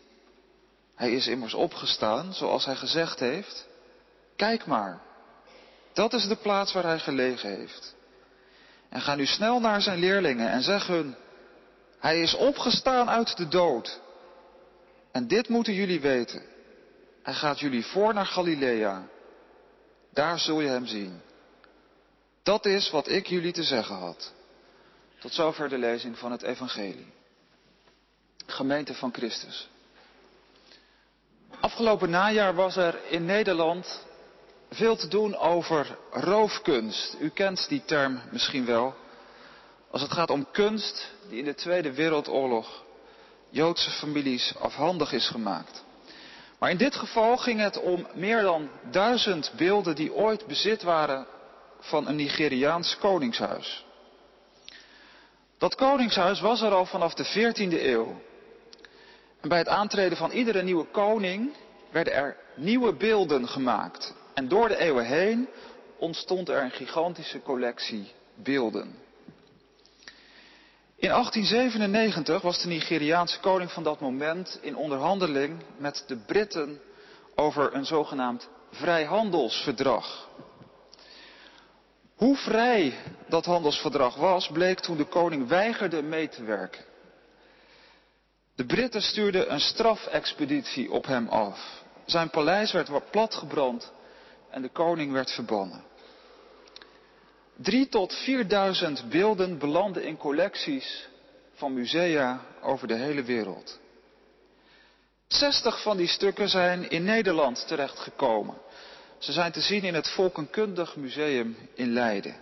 Hij 0.96 1.12
is 1.12 1.28
immers 1.28 1.54
opgestaan, 1.54 2.34
zoals 2.34 2.66
hij 2.66 2.76
gezegd 2.76 3.20
heeft. 3.20 3.68
Kijk 4.36 4.66
maar, 4.66 5.02
dat 5.94 6.14
is 6.14 6.28
de 6.28 6.36
plaats 6.36 6.74
waar 6.74 6.84
hij 6.84 7.00
gelegen 7.00 7.50
heeft. 7.50 7.96
En 8.90 9.02
ga 9.02 9.16
nu 9.16 9.26
snel 9.26 9.60
naar 9.60 9.82
zijn 9.82 10.00
leerlingen 10.00 10.50
en 10.50 10.62
zeg 10.62 10.88
hun, 10.88 11.16
hij 12.00 12.22
is 12.22 12.34
opgestaan 12.34 13.10
uit 13.10 13.38
de 13.38 13.48
dood. 13.48 14.00
En 15.12 15.28
dit 15.28 15.50
moeten 15.50 15.74
jullie 15.74 16.00
weten. 16.00 16.42
Hij 17.24 17.34
gaat 17.34 17.60
jullie 17.60 17.86
voor 17.86 18.14
naar 18.14 18.26
Galilea. 18.26 19.08
Daar 20.14 20.40
zul 20.40 20.62
je 20.62 20.68
hem 20.68 20.86
zien. 20.86 21.22
Dat 22.44 22.66
is 22.66 22.90
wat 22.90 23.10
ik 23.10 23.28
jullie 23.28 23.54
te 23.54 23.64
zeggen 23.64 23.96
had. 23.96 24.34
Tot 25.20 25.34
zover 25.34 25.70
de 25.70 25.78
lezing 25.78 26.18
van 26.18 26.32
het 26.32 26.42
Evangelie. 26.42 27.14
Gemeente 28.46 28.94
van 28.94 29.14
Christus. 29.14 29.70
Afgelopen 31.60 32.10
najaar 32.10 32.56
was 32.56 32.76
er 32.76 33.00
in 33.10 33.26
Nederland 33.26 34.06
veel 34.70 34.96
te 34.96 35.08
doen 35.08 35.36
over 35.36 35.98
roofkunst. 36.12 37.16
U 37.20 37.30
kent 37.30 37.68
die 37.70 37.86
term 37.86 38.22
misschien 38.32 38.66
wel. 38.66 38.96
Als 39.92 40.02
het 40.02 40.12
gaat 40.12 40.30
om 40.30 40.48
kunst 40.52 41.12
die 41.30 41.40
in 41.40 41.46
de 41.46 41.56
Tweede 41.56 41.94
Wereldoorlog 41.94 42.84
Joodse 43.50 43.92
families 43.92 44.54
afhandig 44.60 45.12
is 45.12 45.28
gemaakt. 45.28 45.84
Maar 46.60 46.70
in 46.70 46.78
dit 46.78 46.96
geval 46.96 47.38
ging 47.38 47.60
het 47.60 47.82
om 47.82 48.08
meer 48.14 48.42
dan 48.42 48.70
duizend 48.92 49.52
beelden 49.58 49.96
die 49.96 50.14
ooit 50.14 50.48
bezit 50.48 50.84
waren 50.84 51.28
van 51.80 52.08
een 52.08 52.16
Nigeriaans 52.16 52.98
koningshuis. 52.98 53.86
Dat 55.58 55.76
koningshuis 55.76 56.40
was 56.40 56.62
er 56.62 56.72
al 56.72 56.86
vanaf 56.86 57.14
de 57.14 57.26
14e 57.26 57.82
eeuw. 57.82 58.22
En 59.42 59.50
bij 59.50 59.58
het 59.58 59.68
aantreden 59.68 60.18
van 60.18 60.32
iedere 60.32 60.64
nieuwe 60.64 60.86
koning 60.86 61.54
werden 61.92 62.14
er 62.14 62.38
nieuwe 62.56 62.94
beelden 62.94 63.48
gemaakt. 63.48 64.14
En 64.34 64.48
door 64.48 64.68
de 64.68 64.78
eeuwen 64.78 65.06
heen 65.06 65.48
ontstond 65.98 66.50
er 66.50 66.62
een 66.62 66.72
gigantische 66.72 67.42
collectie 67.42 68.12
beelden. 68.36 69.07
In 71.00 71.10
1897 71.10 72.42
was 72.42 72.62
de 72.62 72.68
Nigeriaanse 72.68 73.40
koning 73.40 73.72
van 73.72 73.84
dat 73.84 74.00
moment 74.00 74.60
in 74.62 74.76
onderhandeling 74.76 75.64
met 75.78 76.04
de 76.08 76.16
Britten 76.16 76.82
over 77.36 77.74
een 77.74 77.86
zogenaamd 77.86 78.50
vrijhandelsverdrag. 78.72 80.30
Hoe 82.16 82.36
vrij 82.36 82.94
dat 83.30 83.46
handelsverdrag 83.46 84.16
was, 84.16 84.48
bleek 84.48 84.80
toen 84.80 84.98
de 84.98 85.06
koning 85.06 85.48
weigerde 85.48 86.02
mee 86.02 86.30
te 86.30 86.44
werken. 86.44 86.86
De 88.56 88.66
Britten 88.66 89.02
stuurden 89.02 89.54
een 89.54 89.60
strafexpeditie 89.60 90.92
op 90.92 91.06
hem 91.06 91.28
af. 91.28 91.84
Zijn 92.06 92.30
paleis 92.30 92.72
werd 92.72 93.12
platgebrand 93.12 93.92
en 94.50 94.62
de 94.62 94.70
koning 94.70 95.12
werd 95.12 95.32
verbannen. 95.32 95.84
Drie 97.58 97.88
tot 97.90 98.14
vierduizend 98.14 99.10
beelden 99.10 99.58
belanden 99.58 100.04
in 100.04 100.18
collecties 100.18 101.08
van 101.54 101.74
musea 101.74 102.42
over 102.62 102.88
de 102.88 102.96
hele 102.96 103.24
wereld. 103.24 103.80
Zestig 105.28 105.82
van 105.82 105.98
die 105.98 106.08
stukken 106.08 106.50
zijn 106.50 106.90
in 106.90 107.04
Nederland 107.04 107.68
terechtgekomen. 107.68 108.56
Ze 109.18 109.32
zijn 109.32 109.52
te 109.52 109.62
zien 109.62 109.84
in 109.84 109.94
het 109.94 110.10
Volkenkundig 110.10 110.96
Museum 110.96 111.58
in 111.74 111.94
Leiden. 111.94 112.36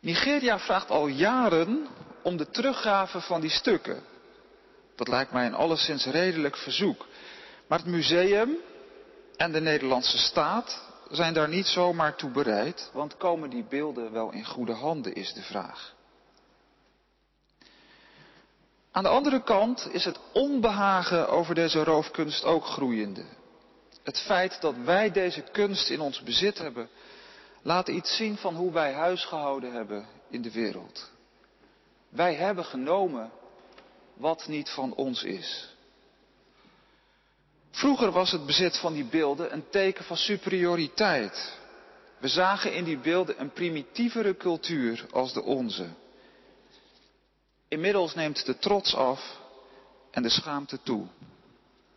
Nigeria 0.00 0.58
vraagt 0.58 0.90
al 0.90 1.06
jaren 1.06 1.86
om 2.22 2.36
de 2.36 2.50
teruggave 2.50 3.20
van 3.20 3.40
die 3.40 3.50
stukken. 3.50 4.02
Dat 4.96 5.08
lijkt 5.08 5.32
mij 5.32 5.46
een 5.46 5.54
alleszins 5.54 6.06
redelijk 6.06 6.56
verzoek. 6.56 7.06
Maar 7.66 7.78
het 7.78 7.88
museum 7.88 8.56
en 9.36 9.52
de 9.52 9.60
Nederlandse 9.60 10.18
staat 10.18 10.82
zijn 11.10 11.34
daar 11.34 11.48
niet 11.48 11.66
zomaar 11.66 12.16
toe 12.16 12.30
bereid, 12.30 12.90
want 12.92 13.16
komen 13.16 13.50
die 13.50 13.64
beelden 13.64 14.12
wel 14.12 14.32
in 14.32 14.44
goede 14.44 14.72
handen, 14.72 15.14
is 15.14 15.32
de 15.32 15.42
vraag. 15.42 15.94
Aan 18.90 19.02
de 19.02 19.08
andere 19.08 19.42
kant 19.42 19.88
is 19.92 20.04
het 20.04 20.18
onbehagen 20.32 21.28
over 21.28 21.54
deze 21.54 21.84
roofkunst 21.84 22.44
ook 22.44 22.64
groeiende. 22.64 23.24
Het 24.02 24.20
feit 24.20 24.60
dat 24.60 24.74
wij 24.76 25.10
deze 25.10 25.42
kunst 25.42 25.90
in 25.90 26.00
ons 26.00 26.22
bezit 26.22 26.58
hebben, 26.58 26.88
laat 27.62 27.88
iets 27.88 28.16
zien 28.16 28.36
van 28.36 28.54
hoe 28.54 28.72
wij 28.72 28.92
huisgehouden 28.92 29.72
hebben 29.72 30.06
in 30.30 30.42
de 30.42 30.52
wereld. 30.52 31.10
Wij 32.08 32.34
hebben 32.34 32.64
genomen 32.64 33.30
wat 34.14 34.46
niet 34.46 34.70
van 34.70 34.94
ons 34.94 35.22
is. 35.22 35.73
Vroeger 37.74 38.10
was 38.10 38.30
het 38.30 38.46
bezit 38.46 38.78
van 38.78 38.92
die 38.92 39.04
beelden 39.04 39.52
een 39.52 39.68
teken 39.70 40.04
van 40.04 40.16
superioriteit. 40.16 41.58
We 42.18 42.28
zagen 42.28 42.74
in 42.74 42.84
die 42.84 42.98
beelden 42.98 43.40
een 43.40 43.52
primitievere 43.52 44.36
cultuur 44.36 45.06
als 45.10 45.32
de 45.32 45.42
onze. 45.42 45.86
Inmiddels 47.68 48.14
neemt 48.14 48.46
de 48.46 48.58
trots 48.58 48.94
af 48.94 49.40
en 50.10 50.22
de 50.22 50.28
schaamte 50.28 50.78
toe. 50.82 51.06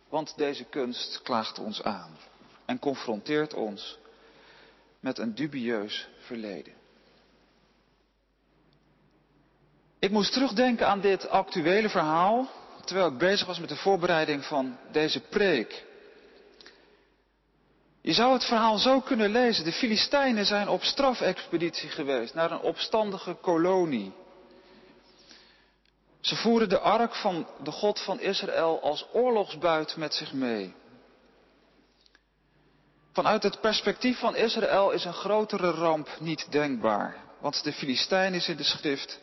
Want 0.08 0.36
deze 0.36 0.64
kunst 0.64 1.22
klaagt 1.22 1.58
ons 1.58 1.82
aan 1.82 2.16
en 2.64 2.78
confronteert 2.78 3.54
ons 3.54 3.98
met 5.00 5.18
een 5.18 5.34
dubieus 5.34 6.08
verleden. 6.18 6.72
Ik 9.98 10.10
moest 10.10 10.32
terugdenken 10.32 10.88
aan 10.88 11.00
dit 11.00 11.28
actuele 11.28 11.88
verhaal 11.88 12.48
terwijl 12.88 13.08
ik 13.08 13.18
bezig 13.18 13.46
was 13.46 13.58
met 13.58 13.68
de 13.68 13.76
voorbereiding 13.76 14.44
van 14.44 14.78
deze 14.92 15.20
preek. 15.20 15.84
Je 18.00 18.12
zou 18.12 18.32
het 18.32 18.44
verhaal 18.44 18.78
zo 18.78 19.00
kunnen 19.00 19.30
lezen. 19.30 19.64
De 19.64 19.72
Filistijnen 19.72 20.46
zijn 20.46 20.68
op 20.68 20.82
strafexpeditie 20.82 21.88
geweest 21.88 22.34
naar 22.34 22.50
een 22.50 22.60
opstandige 22.60 23.34
kolonie. 23.34 24.12
Ze 26.20 26.36
voeren 26.36 26.68
de 26.68 26.78
ark 26.78 27.14
van 27.14 27.46
de 27.62 27.70
God 27.70 28.00
van 28.00 28.20
Israël 28.20 28.80
als 28.82 29.06
oorlogsbuit 29.12 29.96
met 29.96 30.14
zich 30.14 30.32
mee. 30.32 30.74
Vanuit 33.12 33.42
het 33.42 33.60
perspectief 33.60 34.18
van 34.18 34.36
Israël 34.36 34.90
is 34.90 35.04
een 35.04 35.12
grotere 35.12 35.70
ramp 35.70 36.08
niet 36.20 36.52
denkbaar. 36.52 37.16
Want 37.40 37.64
de 37.64 37.72
Filistijn 37.72 38.34
is 38.34 38.48
in 38.48 38.56
de 38.56 38.62
schrift 38.62 39.20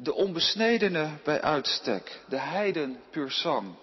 de 0.00 0.14
onbesnedene 0.14 1.10
bij 1.24 1.42
uitstek, 1.42 2.20
de 2.28 2.38
heiden 2.38 3.00
puur 3.10 3.30
sang. 3.30 3.74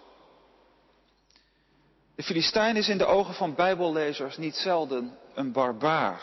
De 2.15 2.23
Filistijn 2.23 2.75
is 2.75 2.89
in 2.89 2.97
de 2.97 3.05
ogen 3.05 3.33
van 3.33 3.55
bijbellezers 3.55 4.37
niet 4.37 4.55
zelden 4.55 5.17
een 5.33 5.51
barbaar, 5.51 6.21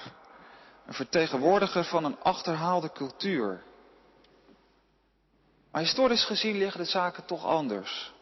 een 0.86 0.94
vertegenwoordiger 0.94 1.84
van 1.84 2.04
een 2.04 2.20
achterhaalde 2.20 2.92
cultuur. 2.92 3.62
Maar 5.70 5.82
historisch 5.82 6.24
gezien 6.24 6.58
liggen 6.58 6.80
de 6.80 6.90
zaken 6.90 7.24
toch 7.24 7.44
anders. 7.44 8.12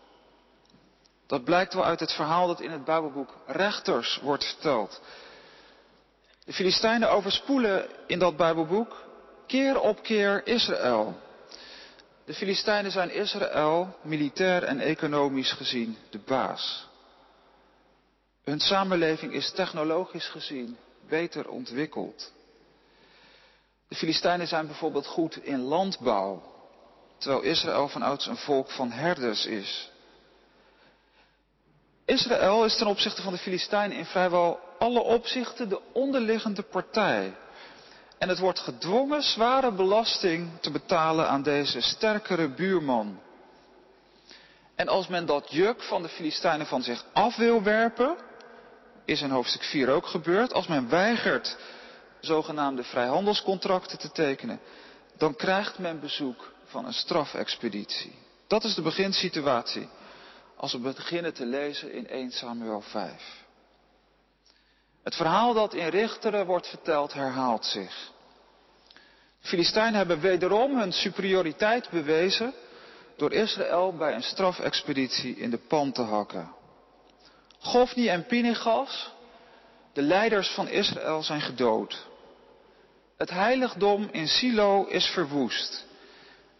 Dat 1.26 1.44
blijkt 1.44 1.74
wel 1.74 1.84
uit 1.84 2.00
het 2.00 2.12
verhaal 2.12 2.46
dat 2.46 2.60
in 2.60 2.70
het 2.70 2.84
Bijbelboek 2.84 3.34
Rechters 3.46 4.20
wordt 4.22 4.44
verteld. 4.44 5.00
De 6.44 6.52
Filistijnen 6.52 7.10
overspoelen 7.10 7.88
in 8.06 8.18
dat 8.18 8.36
Bijbelboek 8.36 9.04
keer 9.46 9.80
op 9.80 10.02
keer 10.02 10.46
Israël. 10.46 11.28
De 12.30 12.36
Filistijnen 12.36 12.90
zijn 12.90 13.10
Israël 13.10 13.96
militair 14.02 14.62
en 14.62 14.80
economisch 14.80 15.52
gezien 15.52 15.96
de 16.10 16.18
baas. 16.18 16.86
Hun 18.44 18.60
samenleving 18.60 19.32
is 19.32 19.50
technologisch 19.50 20.28
gezien 20.28 20.76
beter 21.08 21.48
ontwikkeld. 21.48 22.32
De 23.88 23.94
Filistijnen 23.94 24.46
zijn 24.46 24.66
bijvoorbeeld 24.66 25.06
goed 25.06 25.44
in 25.44 25.60
landbouw, 25.60 26.42
terwijl 27.18 27.42
Israël 27.42 27.88
vanouds 27.88 28.26
een 28.26 28.36
volk 28.36 28.70
van 28.70 28.90
herders 28.90 29.46
is. 29.46 29.90
Israël 32.04 32.64
is 32.64 32.76
ten 32.76 32.86
opzichte 32.86 33.22
van 33.22 33.32
de 33.32 33.38
Filistijnen 33.38 33.96
in 33.96 34.06
vrijwel 34.06 34.60
alle 34.78 35.00
opzichten 35.00 35.68
de 35.68 35.80
onderliggende 35.92 36.62
partij. 36.62 37.34
En 38.20 38.28
het 38.28 38.38
wordt 38.38 38.60
gedwongen 38.60 39.22
zware 39.22 39.72
belasting 39.72 40.50
te 40.60 40.70
betalen 40.70 41.28
aan 41.28 41.42
deze 41.42 41.80
sterkere 41.80 42.48
buurman. 42.48 43.20
En 44.74 44.88
als 44.88 45.08
men 45.08 45.26
dat 45.26 45.46
juk 45.50 45.82
van 45.82 46.02
de 46.02 46.08
Filistijnen 46.08 46.66
van 46.66 46.82
zich 46.82 47.04
af 47.12 47.36
wil 47.36 47.62
werpen, 47.62 48.16
is 49.04 49.22
in 49.22 49.30
hoofdstuk 49.30 49.62
4 49.62 49.88
ook 49.88 50.06
gebeurd, 50.06 50.52
als 50.52 50.66
men 50.66 50.88
weigert 50.88 51.56
zogenaamde 52.20 52.82
vrijhandelscontracten 52.82 53.98
te 53.98 54.10
tekenen, 54.10 54.60
dan 55.16 55.36
krijgt 55.36 55.78
men 55.78 56.00
bezoek 56.00 56.52
van 56.64 56.86
een 56.86 56.92
strafexpeditie. 56.92 58.14
Dat 58.46 58.64
is 58.64 58.74
de 58.74 58.82
beginsituatie 58.82 59.88
als 60.56 60.72
we 60.72 60.78
beginnen 60.78 61.34
te 61.34 61.46
lezen 61.46 61.92
in 61.92 62.08
1 62.08 62.30
Samuel 62.30 62.80
5. 62.80 63.44
Het 65.02 65.14
verhaal 65.14 65.54
dat 65.54 65.74
in 65.74 65.88
Richteren 65.88 66.46
wordt 66.46 66.68
verteld 66.68 67.12
herhaalt 67.12 67.64
zich. 67.64 68.10
De 69.40 69.48
Filistijnen 69.48 69.94
hebben 69.94 70.20
wederom 70.20 70.78
hun 70.78 70.92
superioriteit 70.92 71.90
bewezen 71.90 72.54
door 73.16 73.32
Israël 73.32 73.96
bij 73.96 74.14
een 74.14 74.22
strafexpeditie 74.22 75.36
in 75.36 75.50
de 75.50 75.58
pan 75.58 75.92
te 75.92 76.02
hakken. 76.02 76.52
Gofni 77.58 78.08
en 78.08 78.26
Pinegas, 78.26 79.10
de 79.92 80.02
leiders 80.02 80.48
van 80.48 80.68
Israël, 80.68 81.22
zijn 81.22 81.40
gedood. 81.40 82.06
Het 83.16 83.30
heiligdom 83.30 84.08
in 84.12 84.28
Silo 84.28 84.84
is 84.84 85.06
verwoest. 85.06 85.86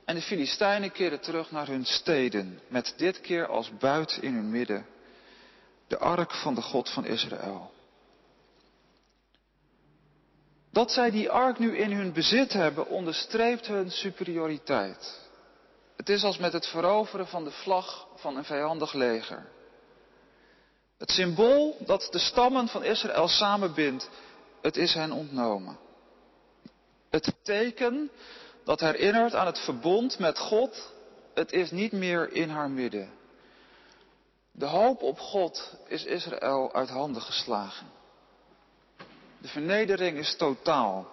En 0.05 0.15
de 0.15 0.23
Filistijnen 0.23 0.93
keren 0.93 1.21
terug 1.21 1.51
naar 1.51 1.67
hun 1.67 1.85
steden, 1.85 2.61
met 2.69 2.95
dit 2.97 3.21
keer 3.21 3.47
als 3.47 3.71
buit 3.79 4.19
in 4.21 4.35
hun 4.35 4.51
midden 4.51 4.87
de 5.87 5.99
ark 5.99 6.35
van 6.35 6.55
de 6.55 6.63
God 6.63 6.91
van 6.91 7.05
Israël. 7.05 7.71
Dat 10.73 10.93
zij 10.93 11.11
die 11.11 11.31
ark 11.31 11.59
nu 11.59 11.77
in 11.77 11.93
hun 11.93 12.13
bezit 12.13 12.53
hebben, 12.53 12.87
onderstreept 12.87 13.67
hun 13.67 13.91
superioriteit. 13.91 15.21
Het 15.97 16.09
is 16.09 16.25
als 16.25 16.39
met 16.39 16.53
het 16.53 16.67
veroveren 16.67 17.27
van 17.27 17.45
de 17.45 17.51
vlag 17.51 18.09
van 18.15 18.37
een 18.37 18.45
vijandig 18.45 18.93
leger. 18.93 19.47
Het 20.99 21.11
symbool 21.11 21.77
dat 21.87 22.09
de 22.11 22.19
stammen 22.19 22.69
van 22.69 22.85
Israël 22.85 23.29
samenbindt, 23.29 24.11
het 24.61 24.77
is 24.77 24.95
hen 24.95 25.13
ontnomen. 25.13 25.79
Het 27.11 27.35
teken 27.43 28.11
dat 28.65 28.81
herinnert 28.81 29.35
aan 29.35 29.47
het 29.47 29.59
verbond 29.59 30.19
met 30.19 30.39
God, 30.39 30.93
het 31.35 31.53
is 31.53 31.71
niet 31.71 31.93
meer 31.93 32.33
in 32.33 32.49
haar 32.49 32.71
midden. 32.71 33.11
De 34.53 34.67
hoop 34.67 35.03
op 35.03 35.19
God 35.19 35.77
is 35.87 36.05
Israël 36.05 36.73
uit 36.73 36.89
handen 36.89 37.23
geslagen. 37.23 37.87
De 39.41 39.49
vernedering 39.49 40.19
is 40.19 40.37
totaal. 40.37 41.09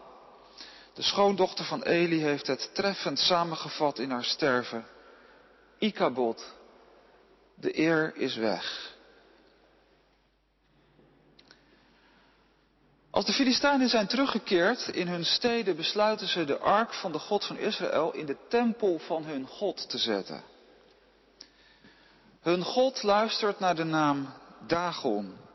De 0.94 1.02
schoondochter 1.02 1.66
van 1.66 1.84
Eli 1.84 2.22
heeft 2.22 2.48
het 2.48 2.70
treffend 2.74 3.20
samengevat 3.20 4.00
in 4.00 4.12
haar 4.12 4.24
sterven. 4.24 4.86
Ikabod, 5.78 6.54
de 7.56 7.80
eer 7.80 8.16
is 8.16 8.36
weg. 8.36 8.96
Als 13.10 13.26
de 13.26 13.34
Filistijnen 13.34 13.90
zijn 13.90 14.08
teruggekeerd 14.08 14.88
in 14.88 15.08
hun 15.08 15.26
steden, 15.26 15.76
besluiten 15.76 16.28
ze 16.28 16.46
de 16.46 16.58
ark 16.58 16.94
van 16.94 17.12
de 17.12 17.20
God 17.20 17.46
van 17.46 17.58
Israël 17.58 18.14
in 18.14 18.26
de 18.26 18.38
tempel 18.50 19.00
van 19.00 19.24
hun 19.24 19.48
God 19.48 19.90
te 19.90 19.98
zetten. 19.98 20.44
Hun 22.42 22.64
God 22.64 23.04
luistert 23.04 23.60
naar 23.60 23.76
de 23.76 23.84
naam 23.84 24.34
Dagon. 24.68 25.47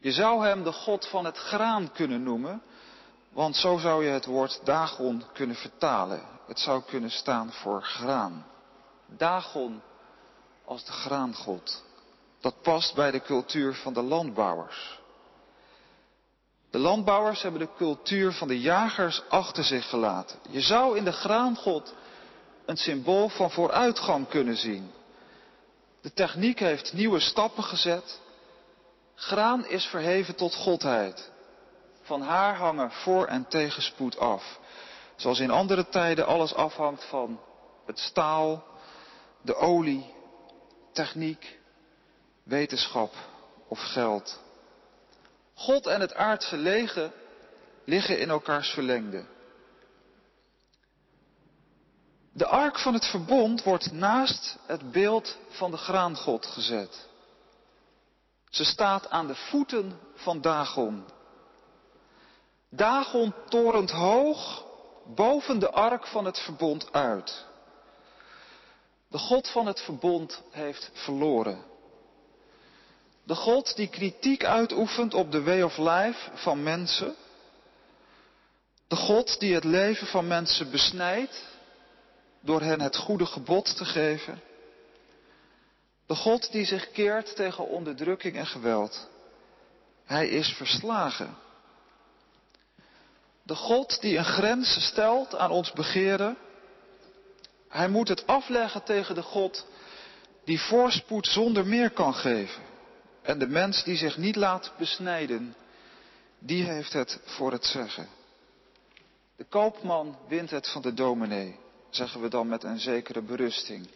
Je 0.00 0.12
zou 0.12 0.46
hem 0.46 0.64
de 0.64 0.72
God 0.72 1.06
van 1.06 1.24
het 1.24 1.36
graan 1.36 1.92
kunnen 1.92 2.22
noemen, 2.22 2.62
want 3.32 3.56
zo 3.56 3.78
zou 3.78 4.04
je 4.04 4.10
het 4.10 4.26
woord 4.26 4.60
Dagon 4.64 5.24
kunnen 5.32 5.56
vertalen. 5.56 6.22
Het 6.46 6.58
zou 6.58 6.82
kunnen 6.82 7.10
staan 7.10 7.52
voor 7.52 7.82
graan. 7.82 8.46
Dagon 9.06 9.82
als 10.64 10.84
de 10.84 10.92
graangod. 10.92 11.82
Dat 12.40 12.62
past 12.62 12.94
bij 12.94 13.10
de 13.10 13.22
cultuur 13.22 13.74
van 13.74 13.92
de 13.92 14.02
landbouwers. 14.02 14.98
De 16.70 16.78
landbouwers 16.78 17.42
hebben 17.42 17.60
de 17.60 17.74
cultuur 17.76 18.32
van 18.32 18.48
de 18.48 18.60
jagers 18.60 19.22
achter 19.28 19.64
zich 19.64 19.88
gelaten. 19.88 20.38
Je 20.50 20.60
zou 20.60 20.96
in 20.96 21.04
de 21.04 21.12
graangod 21.12 21.94
een 22.66 22.76
symbool 22.76 23.28
van 23.28 23.50
vooruitgang 23.50 24.28
kunnen 24.28 24.56
zien. 24.56 24.90
De 26.00 26.12
techniek 26.12 26.58
heeft 26.58 26.92
nieuwe 26.92 27.20
stappen 27.20 27.64
gezet. 27.64 28.20
Graan 29.18 29.66
is 29.66 29.84
verheven 29.84 30.34
tot 30.34 30.54
godheid. 30.54 31.30
Van 32.02 32.22
haar 32.22 32.56
hangen 32.56 32.90
voor- 32.90 33.26
en 33.26 33.48
tegenspoed 33.48 34.18
af. 34.18 34.58
Zoals 35.16 35.38
in 35.38 35.50
andere 35.50 35.88
tijden 35.88 36.26
alles 36.26 36.54
afhangt 36.54 37.04
van 37.04 37.40
het 37.86 37.98
staal, 37.98 38.64
de 39.42 39.54
olie, 39.54 40.14
techniek, 40.92 41.58
wetenschap 42.42 43.14
of 43.68 43.80
geld. 43.80 44.40
God 45.54 45.86
en 45.86 46.00
het 46.00 46.14
aardse 46.14 46.56
leger 46.56 47.12
liggen 47.84 48.18
in 48.18 48.30
elkaars 48.30 48.70
verlengde. 48.70 49.24
De 52.32 52.46
ark 52.46 52.78
van 52.78 52.94
het 52.94 53.04
verbond 53.06 53.62
wordt 53.62 53.92
naast 53.92 54.58
het 54.66 54.92
beeld 54.92 55.38
van 55.48 55.70
de 55.70 55.76
graangod 55.76 56.46
gezet. 56.46 57.08
Ze 58.50 58.64
staat 58.64 59.10
aan 59.10 59.26
de 59.26 59.34
voeten 59.34 60.00
van 60.14 60.40
Dagon. 60.40 61.04
Dagon 62.70 63.34
torent 63.48 63.90
hoog 63.90 64.64
boven 65.14 65.58
de 65.58 65.70
ark 65.70 66.06
van 66.06 66.24
het 66.24 66.38
verbond 66.38 66.92
uit. 66.92 67.46
De 69.08 69.18
God 69.18 69.48
van 69.48 69.66
het 69.66 69.80
verbond 69.80 70.42
heeft 70.50 70.90
verloren. 70.92 71.64
De 73.24 73.34
God 73.34 73.76
die 73.76 73.88
kritiek 73.88 74.44
uitoefent 74.44 75.14
op 75.14 75.32
de 75.32 75.42
way 75.42 75.62
of 75.62 75.76
life 75.76 76.30
van 76.34 76.62
mensen. 76.62 77.14
De 78.88 78.96
God 78.96 79.40
die 79.40 79.54
het 79.54 79.64
leven 79.64 80.06
van 80.06 80.26
mensen 80.26 80.70
besnijdt 80.70 81.44
door 82.40 82.60
hen 82.60 82.80
het 82.80 82.96
goede 82.96 83.26
gebod 83.26 83.76
te 83.76 83.84
geven. 83.84 84.42
De 86.08 86.14
God 86.14 86.52
die 86.52 86.64
zich 86.64 86.90
keert 86.90 87.36
tegen 87.36 87.68
onderdrukking 87.68 88.36
en 88.36 88.46
geweld. 88.46 89.08
Hij 90.04 90.28
is 90.28 90.48
verslagen. 90.48 91.36
De 93.42 93.54
God 93.54 94.00
die 94.00 94.16
een 94.16 94.24
grens 94.24 94.86
stelt 94.86 95.34
aan 95.36 95.50
ons 95.50 95.72
begeren. 95.72 96.36
Hij 97.68 97.88
moet 97.88 98.08
het 98.08 98.26
afleggen 98.26 98.82
tegen 98.84 99.14
de 99.14 99.22
God 99.22 99.66
die 100.44 100.60
voorspoed 100.60 101.26
zonder 101.26 101.66
meer 101.66 101.90
kan 101.90 102.14
geven. 102.14 102.62
En 103.22 103.38
de 103.38 103.48
mens 103.48 103.84
die 103.84 103.96
zich 103.96 104.16
niet 104.16 104.36
laat 104.36 104.72
besnijden, 104.78 105.54
die 106.38 106.64
heeft 106.64 106.92
het 106.92 107.20
voor 107.24 107.52
het 107.52 107.64
zeggen. 107.64 108.08
De 109.36 109.44
koopman 109.44 110.16
wint 110.28 110.50
het 110.50 110.68
van 110.68 110.82
de 110.82 110.94
dominee, 110.94 111.56
zeggen 111.90 112.20
we 112.20 112.28
dan 112.28 112.48
met 112.48 112.64
een 112.64 112.80
zekere 112.80 113.22
berusting. 113.22 113.88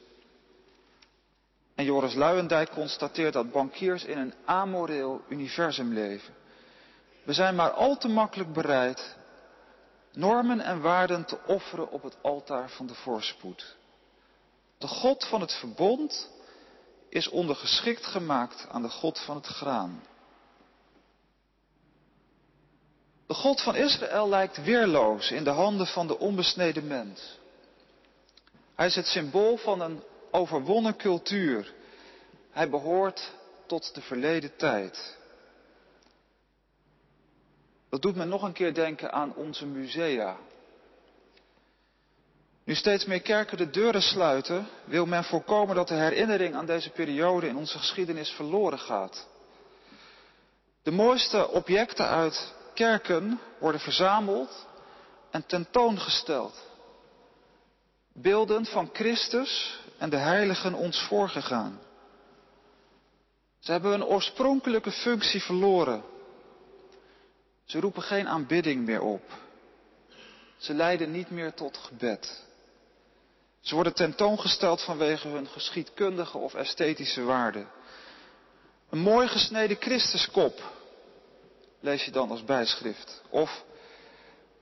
En 1.83 1.89
Joris 1.89 2.15
Luijendijk 2.15 2.71
constateert 2.71 3.33
dat 3.33 3.53
bankiers 3.53 4.05
in 4.05 4.19
een 4.19 4.35
amoreel 4.45 5.23
universum 5.29 5.93
leven. 5.93 6.35
We 7.25 7.33
zijn 7.33 7.55
maar 7.55 7.71
al 7.71 7.97
te 7.97 8.09
makkelijk 8.09 8.53
bereid 8.53 9.17
normen 10.13 10.61
en 10.61 10.81
waarden 10.81 11.25
te 11.25 11.39
offeren 11.47 11.91
op 11.91 12.03
het 12.03 12.17
altaar 12.21 12.71
van 12.71 12.87
de 12.87 12.95
voorspoed. 12.95 13.77
De 14.79 14.87
God 14.87 15.25
van 15.25 15.41
het 15.41 15.53
verbond 15.53 16.31
is 17.09 17.29
ondergeschikt 17.29 18.07
gemaakt 18.07 18.67
aan 18.71 18.83
de 18.83 18.91
God 18.91 19.19
van 19.19 19.37
het 19.37 19.47
graan. 19.47 20.03
De 23.27 23.35
God 23.35 23.63
van 23.63 23.77
Israël 23.77 24.29
lijkt 24.29 24.65
weerloos 24.65 25.31
in 25.31 25.45
de 25.45 25.51
handen 25.51 25.87
van 25.87 26.07
de 26.07 26.19
onbesneden 26.19 26.87
mens. 26.87 27.39
Hij 28.75 28.87
is 28.87 28.95
het 28.95 29.07
symbool 29.07 29.57
van 29.57 29.81
een 29.81 30.03
overwonnen 30.33 30.97
cultuur. 30.97 31.73
Hij 32.51 32.71
behoort 32.71 33.33
tot 33.67 33.95
de 33.95 34.01
verleden 34.01 34.57
tijd. 34.57 35.17
Dat 37.89 38.03
doet 38.03 38.17
me 38.17 38.25
nog 38.25 38.43
een 38.43 38.53
keer 38.53 38.75
denken 38.75 39.13
aan 39.13 39.35
onze 39.35 39.67
musea. 39.67 40.37
Nu 42.65 42.75
steeds 42.75 43.05
meer 43.05 43.21
kerken 43.21 43.57
de 43.57 43.71
deuren 43.71 44.03
sluiten, 44.03 44.69
wil 44.85 45.07
men 45.07 45.25
voorkomen 45.25 45.75
dat 45.75 45.89
de 45.89 45.95
herinnering 45.95 46.55
aan 46.55 46.67
deze 46.67 46.91
periode 46.91 47.47
in 47.49 47.57
onze 47.57 47.79
geschiedenis 47.79 48.31
verloren 48.31 48.79
gaat. 48.79 49.27
De 50.83 50.91
mooiste 50.91 51.49
objecten 51.49 52.09
uit 52.09 52.55
kerken 52.75 53.41
worden 53.59 53.81
verzameld 53.81 54.67
en 55.31 55.47
tentoongesteld. 55.47 56.67
Beelden 58.13 58.67
van 58.67 58.91
Christus 58.93 59.81
en 60.03 60.11
de 60.11 60.17
heiligen 60.17 60.75
ons 60.75 61.03
voorgegaan. 61.03 61.81
Ze 63.59 63.73
hebben 63.73 63.91
hun 63.91 64.05
oorspronkelijke 64.05 64.91
functie 64.91 65.43
verloren. 65.43 66.03
Ze 67.65 67.81
roepen 67.81 68.03
geen 68.03 68.29
aanbidding 68.29 68.85
meer 68.85 69.01
op. 69.01 69.23
Ze 70.57 70.75
leiden 70.75 71.11
niet 71.11 71.31
meer 71.31 71.55
tot 71.55 71.77
gebed. 71.77 72.45
Ze 73.61 73.75
worden 73.75 73.95
tentoongesteld 73.95 74.83
vanwege 74.83 75.29
hun 75.29 75.47
geschiedkundige 75.47 76.39
of 76.39 76.55
esthetische 76.55 77.23
waarde. 77.23 77.67
Een 78.91 78.99
mooi 78.99 79.29
gesneden 79.29 79.77
Christuskop 79.81 80.73
lees 81.81 82.05
je 82.05 82.11
dan 82.11 82.31
als 82.31 82.45
bijschrift. 82.45 83.23
Of 83.29 83.65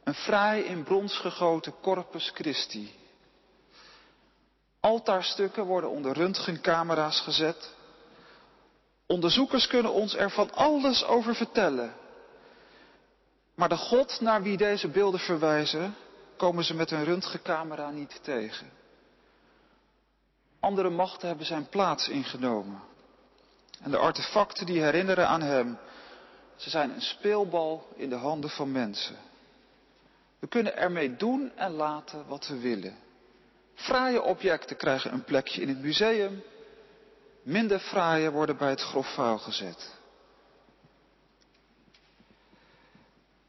een 0.05 0.15
fraai 0.15 0.63
in 0.63 0.83
brons 0.83 1.17
gegoten 1.17 1.75
Corpus 1.81 2.31
Christi. 2.35 3.00
Altaarstukken 4.81 5.65
worden 5.65 5.91
onder 5.91 6.13
röntgencamera's 6.13 7.21
gezet. 7.21 7.75
Onderzoekers 9.07 9.67
kunnen 9.67 9.93
ons 9.93 10.17
er 10.17 10.31
van 10.31 10.53
alles 10.55 11.05
over 11.05 11.35
vertellen. 11.35 11.95
Maar 13.55 13.69
de 13.69 13.77
God 13.77 14.21
naar 14.21 14.43
wie 14.43 14.57
deze 14.57 14.89
beelden 14.89 15.21
verwijzen, 15.21 15.95
komen 16.37 16.65
ze 16.65 16.75
met 16.75 16.91
een 16.91 17.05
röntgencamera 17.05 17.91
niet 17.91 18.21
tegen. 18.23 18.71
Andere 20.61 20.91
machten 20.91 21.29
hebben 21.29 21.47
zijn 21.47 21.69
plaats 21.69 22.09
ingenomen. 22.09 22.81
En 23.81 23.91
de 23.91 23.99
artefacten 23.99 24.67
die 24.67 24.83
herinneren 24.83 25.29
aan 25.29 25.43
hem, 25.43 25.79
ze 26.57 26.71
zijn 26.71 26.91
een 26.91 27.03
speelbal 27.03 27.89
in 27.97 28.09
de 28.09 28.17
handen 28.17 28.51
van 28.51 28.73
mensen. 28.73 29.17
We 30.39 30.47
kunnen 30.47 30.77
ermee 30.77 31.17
doen 31.17 31.53
en 31.57 31.73
laten 31.73 32.27
wat 32.27 32.49
we 32.49 32.59
willen. 32.59 32.97
Fraaie 33.81 34.23
objecten 34.23 34.77
krijgen 34.77 35.13
een 35.13 35.25
plekje 35.25 35.61
in 35.63 35.69
het 35.69 35.79
museum. 35.79 36.43
Minder 37.43 37.79
fraaie 37.79 38.31
worden 38.31 38.57
bij 38.57 38.71
het 38.71 38.81
grof 38.81 39.15
vuil 39.15 39.39
gezet. 39.39 39.99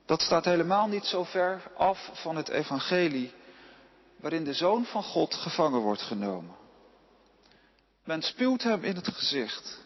Dat 0.06 0.22
staat 0.22 0.46
helemaal 0.46 0.88
niet 0.88 1.06
zo 1.06 1.24
ver 1.24 1.72
af 1.78 2.10
van 2.14 2.36
het 2.36 2.50
evangelie 2.50 3.34
waarin 4.16 4.44
de 4.44 4.54
zoon 4.54 4.86
van 4.86 5.04
God 5.04 5.34
gevangen 5.34 5.80
wordt 5.80 6.02
genomen. 6.02 6.56
Men 8.04 8.22
spuwt 8.22 8.64
hem 8.64 8.84
in 8.84 8.96
het 8.96 9.08
gezicht. 9.08 9.80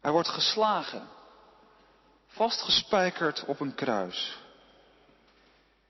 Hij 0.00 0.10
wordt 0.10 0.28
geslagen, 0.28 1.08
vastgespijkerd 2.26 3.44
op 3.44 3.60
een 3.60 3.74
kruis. 3.74 4.38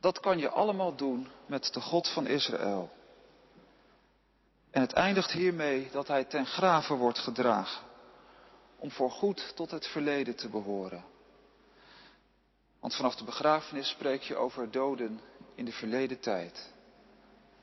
Dat 0.01 0.21
kan 0.21 0.39
je 0.39 0.49
allemaal 0.49 0.95
doen 0.95 1.29
met 1.47 1.73
de 1.73 1.81
God 1.81 2.09
van 2.09 2.27
Israël. 2.27 2.97
En 4.71 4.81
het 4.81 4.93
eindigt 4.93 5.33
hiermee 5.33 5.89
dat 5.93 6.09
hij 6.09 6.25
ten 6.25 6.47
graven 6.47 6.97
wordt 6.97 7.19
gedragen, 7.19 7.83
om 8.79 8.91
voorgoed 8.91 9.53
tot 9.57 9.71
het 9.71 9.87
verleden 9.87 10.37
te 10.37 10.49
behoren. 10.49 11.05
Want 12.81 12.95
vanaf 12.95 13.17
de 13.17 13.25
begrafenis 13.25 13.89
spreek 13.89 14.23
je 14.23 14.37
over 14.37 14.71
doden 14.71 15.21
in 15.55 15.65
de 15.65 15.73
verleden 15.73 16.21
tijd. 16.21 16.73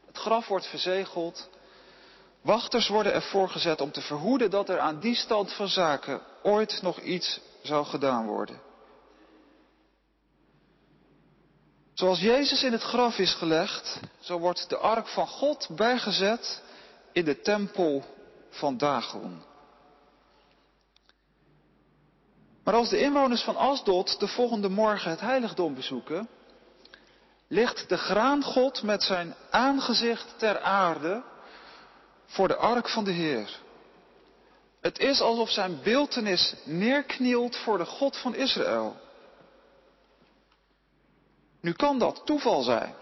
Het 0.05 0.17
graf 0.17 0.47
wordt 0.47 0.67
verzegeld. 0.67 1.49
Wachters 2.41 2.87
worden 2.87 3.13
ervoor 3.13 3.49
gezet 3.49 3.81
om 3.81 3.91
te 3.91 4.01
verhoeden 4.01 4.49
dat 4.49 4.69
er 4.69 4.79
aan 4.79 4.99
die 4.99 5.15
stand 5.15 5.53
van 5.53 5.67
zaken 5.67 6.21
ooit 6.43 6.81
nog 6.81 6.99
iets 6.99 7.39
zou 7.61 7.85
gedaan 7.85 8.25
worden. 8.25 8.61
Zoals 11.93 12.19
Jezus 12.19 12.63
in 12.63 12.71
het 12.71 12.83
graf 12.83 13.17
is 13.17 13.33
gelegd, 13.33 13.99
zo 14.19 14.39
wordt 14.39 14.69
de 14.69 14.77
ark 14.77 15.07
van 15.07 15.27
God 15.27 15.67
bijgezet 15.75 16.63
in 17.15 17.25
de 17.25 17.41
tempel 17.41 18.03
van 18.49 18.77
Dagon. 18.77 19.43
Maar 22.63 22.73
als 22.73 22.89
de 22.89 22.99
inwoners 22.99 23.41
van 23.41 23.55
Asdod 23.55 24.19
de 24.19 24.27
volgende 24.27 24.69
morgen 24.69 25.09
het 25.09 25.19
heiligdom 25.19 25.75
bezoeken, 25.75 26.27
ligt 27.47 27.89
de 27.89 27.97
graangod 27.97 28.83
met 28.83 29.03
zijn 29.03 29.35
aangezicht 29.49 30.33
ter 30.37 30.59
aarde 30.59 31.23
voor 32.25 32.47
de 32.47 32.55
ark 32.55 32.89
van 32.89 33.03
de 33.03 33.11
Heer. 33.11 33.59
Het 34.81 34.99
is 34.99 35.21
alsof 35.21 35.49
zijn 35.49 35.79
beeltenis 35.83 36.55
neerknielt 36.63 37.55
voor 37.55 37.77
de 37.77 37.85
God 37.85 38.17
van 38.17 38.35
Israël. 38.35 38.95
Nu 41.61 41.73
kan 41.73 41.99
dat 41.99 42.21
toeval 42.25 42.61
zijn. 42.61 42.95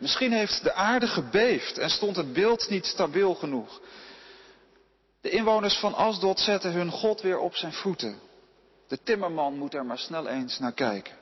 Misschien 0.00 0.32
heeft 0.32 0.62
de 0.62 0.72
aarde 0.72 1.06
gebeefd 1.06 1.78
en 1.78 1.90
stond 1.90 2.16
het 2.16 2.32
beeld 2.32 2.68
niet 2.68 2.86
stabiel 2.86 3.34
genoeg. 3.34 3.80
De 5.20 5.30
inwoners 5.30 5.78
van 5.78 5.94
Asdod 5.94 6.40
zetten 6.40 6.72
hun 6.72 6.90
God 6.90 7.20
weer 7.20 7.38
op 7.38 7.56
zijn 7.56 7.72
voeten. 7.72 8.20
De 8.88 9.02
timmerman 9.02 9.58
moet 9.58 9.74
er 9.74 9.84
maar 9.84 9.98
snel 9.98 10.26
eens 10.28 10.58
naar 10.58 10.72
kijken. 10.72 11.14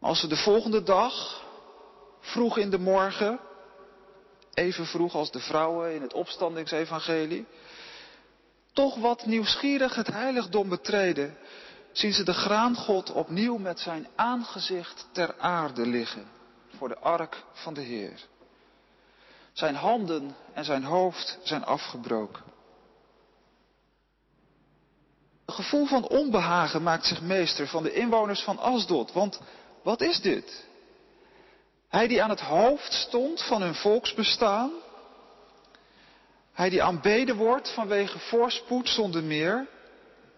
Als 0.00 0.20
ze 0.20 0.26
de 0.26 0.36
volgende 0.36 0.82
dag, 0.82 1.42
vroeg 2.20 2.58
in 2.58 2.70
de 2.70 2.78
morgen, 2.78 3.40
even 4.54 4.86
vroeg 4.86 5.14
als 5.14 5.30
de 5.30 5.40
vrouwen 5.40 5.94
in 5.94 6.02
het 6.02 6.12
opstandingsevangelie, 6.12 7.46
toch 8.72 8.96
wat 8.96 9.26
nieuwsgierig 9.26 9.94
het 9.94 10.06
heiligdom 10.06 10.68
betreden, 10.68 11.36
zien 11.96 12.12
ze 12.12 12.24
de 12.24 12.34
graangod 12.34 13.12
opnieuw 13.12 13.58
met 13.58 13.80
zijn 13.80 14.06
aangezicht 14.14 15.08
ter 15.12 15.34
aarde 15.38 15.86
liggen 15.86 16.26
voor 16.76 16.88
de 16.88 16.98
ark 16.98 17.44
van 17.52 17.74
de 17.74 17.80
Heer. 17.80 18.26
Zijn 19.52 19.74
handen 19.74 20.36
en 20.54 20.64
zijn 20.64 20.84
hoofd 20.84 21.38
zijn 21.42 21.64
afgebroken. 21.64 22.42
Een 25.46 25.54
gevoel 25.54 25.86
van 25.86 26.08
onbehagen 26.08 26.82
maakt 26.82 27.06
zich 27.06 27.22
meester 27.22 27.68
van 27.68 27.82
de 27.82 27.92
inwoners 27.92 28.42
van 28.42 28.58
Asdod, 28.58 29.12
want 29.12 29.40
wat 29.82 30.00
is 30.00 30.20
dit? 30.20 30.66
Hij 31.88 32.06
die 32.06 32.22
aan 32.22 32.30
het 32.30 32.40
hoofd 32.40 32.92
stond 32.92 33.42
van 33.42 33.62
hun 33.62 33.74
volksbestaan, 33.74 34.70
hij 36.52 36.70
die 36.70 36.82
aanbeden 36.82 37.36
wordt 37.36 37.70
vanwege 37.70 38.18
voorspoed 38.18 38.88
zonder 38.88 39.22
meer, 39.22 39.68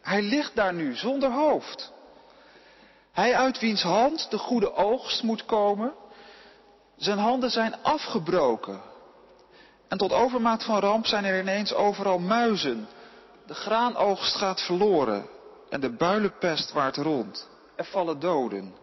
hij 0.08 0.22
ligt 0.22 0.54
daar 0.54 0.74
nu 0.74 0.94
zonder 0.94 1.32
hoofd. 1.32 1.92
Hij 3.12 3.34
uit 3.34 3.58
wiens 3.58 3.82
hand 3.82 4.30
de 4.30 4.38
goede 4.38 4.74
oogst 4.74 5.22
moet 5.22 5.44
komen, 5.44 5.94
zijn 6.96 7.18
handen 7.18 7.50
zijn 7.50 7.82
afgebroken. 7.82 8.80
En 9.88 9.98
tot 9.98 10.12
overmaat 10.12 10.64
van 10.64 10.78
ramp 10.78 11.06
zijn 11.06 11.24
er 11.24 11.40
ineens 11.40 11.74
overal 11.74 12.18
muizen. 12.18 12.88
De 13.46 13.54
graanoogst 13.54 14.36
gaat 14.36 14.60
verloren 14.60 15.28
en 15.68 15.80
de 15.80 15.90
builenpest 15.90 16.72
waart 16.72 16.96
rond. 16.96 17.48
Er 17.76 17.84
vallen 17.84 18.20
doden. 18.20 18.74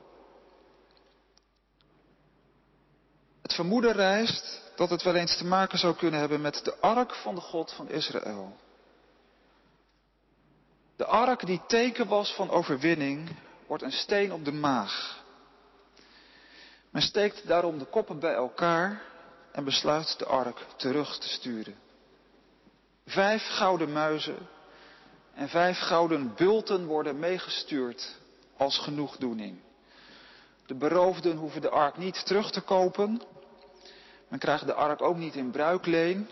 Het 3.41 3.53
vermoeden 3.53 3.91
rijst 3.91 4.61
dat 4.75 4.89
het 4.89 5.03
wel 5.03 5.15
eens 5.15 5.37
te 5.37 5.45
maken 5.45 5.77
zou 5.77 5.95
kunnen 5.95 6.19
hebben 6.19 6.41
met 6.41 6.61
de 6.63 6.79
ark 6.79 7.15
van 7.15 7.35
de 7.35 7.41
God 7.41 7.71
van 7.71 7.89
Israël. 7.89 8.55
De 10.95 11.05
ark 11.05 11.45
die 11.45 11.61
teken 11.67 12.07
was 12.07 12.33
van 12.33 12.49
overwinning, 12.49 13.29
wordt 13.67 13.83
een 13.83 13.91
steen 13.91 14.33
op 14.33 14.45
de 14.45 14.51
maag. 14.51 15.23
Men 16.89 17.01
steekt 17.01 17.47
daarom 17.47 17.79
de 17.79 17.85
koppen 17.85 18.19
bij 18.19 18.33
elkaar 18.33 19.01
en 19.51 19.63
besluit 19.63 20.19
de 20.19 20.25
ark 20.25 20.65
terug 20.75 21.17
te 21.17 21.29
sturen. 21.29 21.75
Vijf 23.05 23.43
gouden 23.43 23.91
muizen 23.91 24.37
en 25.33 25.49
vijf 25.49 25.79
gouden 25.79 26.33
bulten 26.35 26.85
worden 26.85 27.19
meegestuurd 27.19 28.15
als 28.57 28.77
genoegdoening. 28.77 29.59
De 30.65 30.75
beroofden 30.75 31.37
hoeven 31.37 31.61
de 31.61 31.69
ark 31.69 31.97
niet 31.97 32.25
terug 32.25 32.51
te 32.51 32.61
kopen. 32.61 33.21
Men 34.27 34.39
krijgt 34.39 34.65
de 34.65 34.73
ark 34.73 35.01
ook 35.01 35.17
niet 35.17 35.35
in 35.35 35.51
bruikleen. 35.51 36.29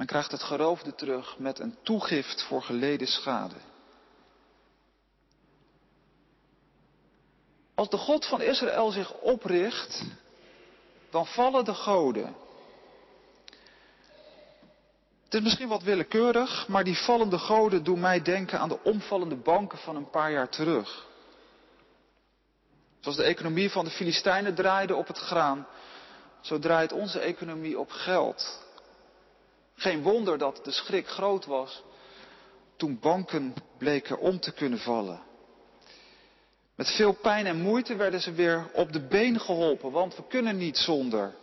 Men 0.00 0.08
krijgt 0.08 0.30
het 0.30 0.42
geroofde 0.42 0.94
terug 0.94 1.38
met 1.38 1.58
een 1.58 1.76
toegift 1.82 2.42
voor 2.42 2.62
geleden 2.62 3.06
schade. 3.06 3.54
Als 7.74 7.88
de 7.88 7.96
God 7.96 8.26
van 8.26 8.40
Israël 8.40 8.90
zich 8.90 9.12
opricht, 9.12 10.02
dan 11.10 11.26
vallen 11.26 11.64
de 11.64 11.74
goden. 11.74 12.34
Het 15.24 15.34
is 15.34 15.40
misschien 15.40 15.68
wat 15.68 15.82
willekeurig, 15.82 16.68
maar 16.68 16.84
die 16.84 16.98
vallende 16.98 17.38
goden 17.38 17.84
doen 17.84 18.00
mij 18.00 18.22
denken 18.22 18.60
aan 18.60 18.68
de 18.68 18.82
omvallende 18.82 19.36
banken 19.36 19.78
van 19.78 19.96
een 19.96 20.10
paar 20.10 20.32
jaar 20.32 20.48
terug. 20.48 21.06
Zoals 23.00 23.16
de 23.16 23.24
economie 23.24 23.70
van 23.70 23.84
de 23.84 23.90
Filistijnen 23.90 24.54
draaide 24.54 24.94
op 24.94 25.06
het 25.06 25.18
graan, 25.18 25.66
zo 26.40 26.58
draait 26.58 26.92
onze 26.92 27.18
economie 27.18 27.78
op 27.78 27.90
geld. 27.90 28.68
Geen 29.80 30.02
wonder 30.02 30.38
dat 30.38 30.60
de 30.64 30.70
schrik 30.70 31.08
groot 31.08 31.46
was 31.46 31.82
toen 32.76 32.98
banken 33.00 33.54
bleken 33.78 34.18
om 34.18 34.40
te 34.40 34.52
kunnen 34.52 34.78
vallen. 34.78 35.20
Met 36.74 36.88
veel 36.88 37.12
pijn 37.12 37.46
en 37.46 37.60
moeite 37.60 37.96
werden 37.96 38.20
ze 38.20 38.32
weer 38.32 38.70
op 38.72 38.92
de 38.92 39.00
been 39.00 39.40
geholpen, 39.40 39.90
want 39.90 40.16
we 40.16 40.22
kunnen 40.28 40.56
niet 40.56 40.78
zonder. 40.78 41.34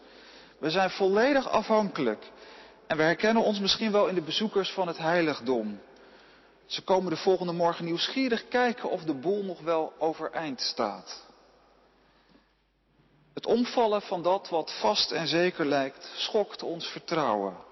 We 0.58 0.70
zijn 0.70 0.90
volledig 0.90 1.50
afhankelijk. 1.50 2.32
En 2.88 2.98
we 2.98 3.04
herkennen 3.04 3.44
ons 3.44 3.60
misschien 3.60 3.92
wel 3.92 4.08
in 4.08 4.16
de 4.16 4.22
bezoekers 4.22 4.72
van 4.72 4.88
het 4.88 4.98
heiligdom. 4.98 5.80
Ze 6.66 6.84
komen 6.84 7.10
de 7.10 7.18
volgende 7.18 7.54
morgen 7.54 7.86
nieuwsgierig 7.86 8.48
kijken 8.48 8.90
of 8.90 9.04
de 9.04 9.14
boel 9.14 9.44
nog 9.44 9.62
wel 9.62 9.94
overeind 9.98 10.62
staat. 10.62 11.26
Het 13.34 13.46
omvallen 13.46 14.02
van 14.02 14.22
dat 14.22 14.50
wat 14.50 14.72
vast 14.80 15.12
en 15.12 15.28
zeker 15.28 15.66
lijkt, 15.66 16.12
schokt 16.16 16.64
ons 16.64 16.88
vertrouwen. 16.88 17.66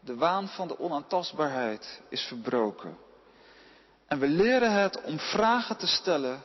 De 0.00 0.14
waan 0.14 0.48
van 0.48 0.68
de 0.68 0.78
onaantastbaarheid 0.78 2.00
is 2.08 2.22
verbroken. 2.22 2.98
En 4.06 4.18
we 4.18 4.28
leren 4.28 4.72
het 4.72 5.02
om 5.02 5.18
vragen 5.18 5.76
te 5.76 5.86
stellen 5.86 6.42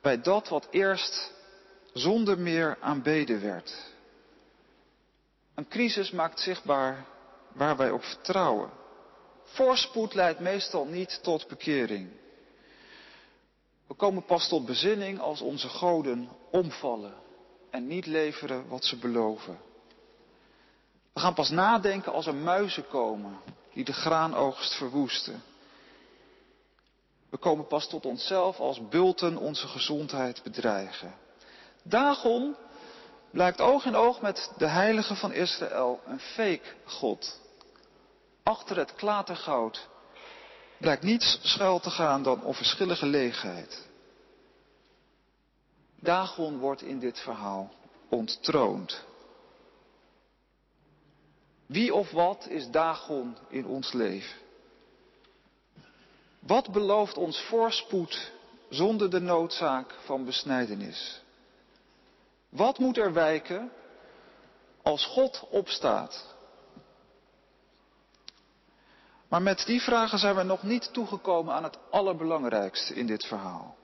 bij 0.00 0.20
dat 0.20 0.48
wat 0.48 0.68
eerst 0.70 1.32
zonder 1.92 2.38
meer 2.38 2.78
aanbeden 2.80 3.40
werd. 3.40 3.92
Een 5.54 5.68
crisis 5.68 6.10
maakt 6.10 6.40
zichtbaar 6.40 7.06
waar 7.52 7.76
wij 7.76 7.90
op 7.90 8.04
vertrouwen. 8.04 8.70
Voorspoed 9.44 10.14
leidt 10.14 10.40
meestal 10.40 10.84
niet 10.84 11.22
tot 11.22 11.48
bekering. 11.48 12.10
We 13.86 13.94
komen 13.94 14.24
pas 14.24 14.48
tot 14.48 14.66
bezinning 14.66 15.20
als 15.20 15.40
onze 15.40 15.68
goden 15.68 16.28
omvallen 16.50 17.14
en 17.70 17.86
niet 17.86 18.06
leveren 18.06 18.68
wat 18.68 18.84
ze 18.84 18.96
beloven. 18.96 19.58
We 21.12 21.20
gaan 21.20 21.34
pas 21.34 21.50
nadenken 21.50 22.12
als 22.12 22.26
er 22.26 22.34
muizen 22.34 22.88
komen 22.88 23.38
die 23.72 23.84
de 23.84 23.92
graanoogst 23.92 24.74
verwoesten. 24.74 25.42
We 27.30 27.36
komen 27.36 27.66
pas 27.66 27.88
tot 27.88 28.06
onszelf 28.06 28.58
als 28.58 28.88
bulten 28.88 29.36
onze 29.36 29.68
gezondheid 29.68 30.42
bedreigen. 30.42 31.14
Dagon 31.82 32.56
blijkt 33.30 33.60
oog 33.60 33.84
in 33.84 33.96
oog 33.96 34.20
met 34.20 34.52
de 34.56 34.66
heilige 34.66 35.14
van 35.14 35.32
Israël 35.32 36.00
een 36.06 36.20
fake 36.20 36.74
God. 36.84 37.40
Achter 38.42 38.76
het 38.76 38.94
klatergoud 38.94 39.88
blijkt 40.78 41.02
niets 41.02 41.38
schuil 41.42 41.80
te 41.80 41.90
gaan 41.90 42.22
dan 42.22 42.44
onverschillige 42.44 43.06
leegheid. 43.06 43.88
Dagon 46.00 46.58
wordt 46.58 46.82
in 46.82 46.98
dit 46.98 47.18
verhaal 47.18 47.70
onttroond. 48.08 49.04
Wie 51.70 51.94
of 51.94 52.10
wat 52.10 52.46
is 52.48 52.70
Dagon 52.70 53.36
in 53.48 53.66
ons 53.66 53.92
leven? 53.92 54.38
Wat 56.38 56.72
belooft 56.72 57.16
ons 57.16 57.40
voorspoed 57.40 58.32
zonder 58.68 59.10
de 59.10 59.20
noodzaak 59.20 59.94
van 60.04 60.24
besnijdenis? 60.24 61.22
Wat 62.48 62.78
moet 62.78 62.96
er 62.96 63.12
wijken 63.12 63.70
als 64.82 65.06
God 65.06 65.46
opstaat? 65.50 66.26
Maar 69.28 69.42
met 69.42 69.66
die 69.66 69.80
vragen 69.80 70.18
zijn 70.18 70.36
we 70.36 70.42
nog 70.42 70.62
niet 70.62 70.92
toegekomen 70.92 71.54
aan 71.54 71.64
het 71.64 71.78
allerbelangrijkste 71.90 72.94
in 72.94 73.06
dit 73.06 73.26
verhaal. 73.26 73.76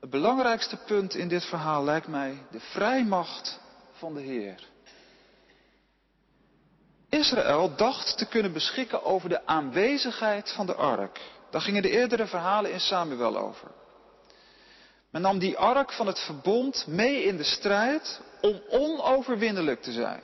Het 0.00 0.10
belangrijkste 0.10 0.76
punt 0.76 1.14
in 1.14 1.28
dit 1.28 1.44
verhaal 1.44 1.84
lijkt 1.84 2.08
mij 2.08 2.46
de 2.50 2.60
vrijmacht 2.60 3.60
van 3.92 4.14
de 4.14 4.20
Heer. 4.20 4.70
Israël 7.12 7.76
dacht 7.76 8.18
te 8.18 8.26
kunnen 8.26 8.52
beschikken 8.52 9.04
over 9.04 9.28
de 9.28 9.46
aanwezigheid 9.46 10.52
van 10.52 10.66
de 10.66 10.74
ark. 10.74 11.20
Daar 11.50 11.60
gingen 11.60 11.82
de 11.82 11.90
eerdere 11.90 12.26
verhalen 12.26 12.72
in 12.72 12.80
Samuel 12.80 13.36
over. 13.36 13.70
Men 15.10 15.22
nam 15.22 15.38
die 15.38 15.58
ark 15.58 15.92
van 15.92 16.06
het 16.06 16.18
verbond 16.18 16.86
mee 16.86 17.24
in 17.24 17.36
de 17.36 17.44
strijd 17.44 18.20
om 18.40 18.60
onoverwinnelijk 18.68 19.82
te 19.82 19.92
zijn. 19.92 20.22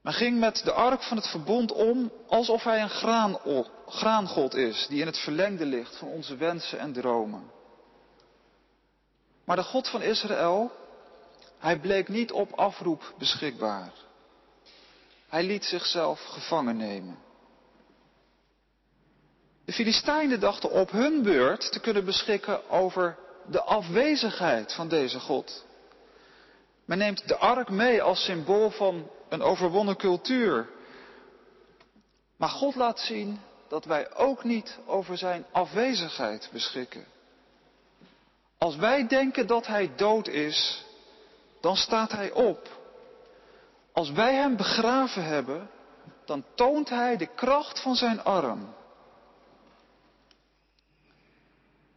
Men 0.00 0.12
ging 0.12 0.38
met 0.38 0.60
de 0.64 0.72
ark 0.72 1.02
van 1.02 1.16
het 1.16 1.26
verbond 1.26 1.72
om 1.72 2.12
alsof 2.28 2.62
hij 2.64 2.82
een 2.82 2.90
graan, 2.90 3.38
graangod 3.86 4.54
is, 4.54 4.86
die 4.88 5.00
in 5.00 5.06
het 5.06 5.18
verlengde 5.18 5.66
ligt 5.66 5.96
van 5.96 6.08
onze 6.08 6.36
wensen 6.36 6.78
en 6.78 6.92
dromen. 6.92 7.50
Maar 9.44 9.56
de 9.56 9.62
God 9.62 9.88
van 9.88 10.02
Israël, 10.02 10.70
hij 11.58 11.78
bleek 11.78 12.08
niet 12.08 12.32
op 12.32 12.52
afroep 12.52 13.14
beschikbaar. 13.18 13.92
Hij 15.32 15.42
liet 15.42 15.64
zichzelf 15.64 16.24
gevangen 16.24 16.76
nemen. 16.76 17.18
De 19.64 19.72
Filistijnen 19.72 20.40
dachten 20.40 20.70
op 20.70 20.90
hun 20.90 21.22
beurt 21.22 21.72
te 21.72 21.80
kunnen 21.80 22.04
beschikken 22.04 22.70
over 22.70 23.18
de 23.46 23.62
afwezigheid 23.62 24.72
van 24.72 24.88
deze 24.88 25.20
God. 25.20 25.64
Men 26.84 26.98
neemt 26.98 27.28
de 27.28 27.36
ark 27.36 27.68
mee 27.70 28.02
als 28.02 28.24
symbool 28.24 28.70
van 28.70 29.10
een 29.28 29.42
overwonnen 29.42 29.96
cultuur. 29.96 30.68
Maar 32.36 32.48
God 32.48 32.74
laat 32.74 33.00
zien 33.00 33.40
dat 33.68 33.84
wij 33.84 34.14
ook 34.14 34.44
niet 34.44 34.78
over 34.86 35.18
zijn 35.18 35.44
afwezigheid 35.52 36.48
beschikken. 36.52 37.04
Als 38.58 38.76
wij 38.76 39.06
denken 39.06 39.46
dat 39.46 39.66
hij 39.66 39.92
dood 39.96 40.28
is, 40.28 40.84
dan 41.60 41.76
staat 41.76 42.12
hij 42.12 42.32
op. 42.32 42.81
Als 43.92 44.10
wij 44.10 44.34
hem 44.34 44.56
begraven 44.56 45.24
hebben, 45.24 45.70
dan 46.24 46.44
toont 46.54 46.88
hij 46.88 47.16
de 47.16 47.26
kracht 47.26 47.82
van 47.82 47.94
zijn 47.94 48.24
arm. 48.24 48.74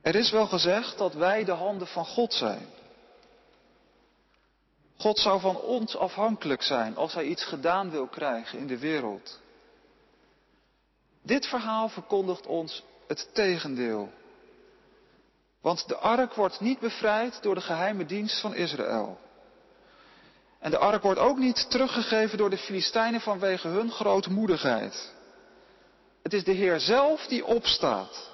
Er 0.02 0.16
is 0.16 0.32
wel 0.32 0.48
gezegd 0.48 0.98
dat 0.98 1.14
wij 1.14 1.44
de 1.44 1.52
handen 1.52 1.88
van 1.88 2.06
God 2.06 2.34
zijn. 2.34 2.68
God 4.98 5.20
zou 5.20 5.40
van 5.40 5.58
ons 5.58 5.96
afhankelijk 5.96 6.62
zijn 6.62 6.96
als 6.96 7.14
hij 7.14 7.24
iets 7.24 7.44
gedaan 7.44 7.90
wil 7.90 8.08
krijgen 8.08 8.60
in 8.60 8.68
de 8.68 8.80
wereld. 8.80 9.40
Dit 11.22 11.46
verhaal 11.48 11.90
verkondigt 11.90 12.46
ons 12.46 12.84
het 13.08 13.30
tegendeel. 13.34 14.10
Want 15.62 15.88
de 15.88 15.96
ark 15.96 16.34
wordt 16.34 16.60
niet 16.60 16.80
bevrijd 16.80 17.42
door 17.42 17.56
de 17.56 17.62
geheime 17.62 18.06
dienst 18.06 18.42
van 18.42 18.56
Israël. 18.56 19.20
En 20.66 20.72
de 20.72 20.78
ark 20.78 21.02
wordt 21.02 21.20
ook 21.20 21.38
niet 21.38 21.70
teruggegeven 21.70 22.38
door 22.38 22.50
de 22.50 22.58
Filistijnen 22.58 23.22
vanwege 23.22 23.68
hun 23.68 23.92
grootmoedigheid. 23.92 25.14
Het 26.24 26.34
is 26.34 26.44
de 26.44 26.52
Heer 26.52 26.80
zelf 26.80 27.28
die 27.28 27.46
opstaat. 27.46 28.32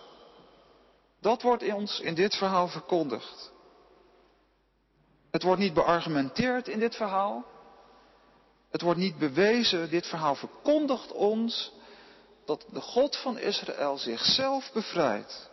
Dat 1.21 1.41
wordt 1.41 1.73
ons 1.73 1.99
in 1.99 2.13
dit 2.13 2.35
verhaal 2.35 2.67
verkondigd. 2.67 3.51
Het 5.31 5.43
wordt 5.43 5.61
niet 5.61 5.73
beargumenteerd 5.73 6.67
in 6.67 6.79
dit 6.79 6.95
verhaal. 6.95 7.45
Het 8.69 8.81
wordt 8.81 8.99
niet 8.99 9.17
bewezen. 9.17 9.89
Dit 9.89 10.07
verhaal 10.07 10.35
verkondigt 10.35 11.11
ons 11.11 11.71
dat 12.45 12.65
de 12.69 12.81
God 12.81 13.15
van 13.15 13.37
Israël 13.37 13.97
zichzelf 13.97 14.71
bevrijdt. 14.73 15.49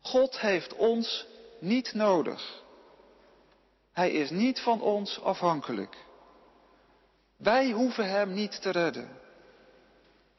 God 0.00 0.40
heeft 0.40 0.74
ons 0.74 1.26
niet 1.60 1.94
nodig. 1.94 2.64
Hij 3.96 4.10
is 4.10 4.30
niet 4.30 4.60
van 4.60 4.80
ons 4.80 5.20
afhankelijk. 5.22 5.96
Wij 7.36 7.70
hoeven 7.70 8.08
Hem 8.10 8.32
niet 8.32 8.62
te 8.62 8.70
redden. 8.70 9.08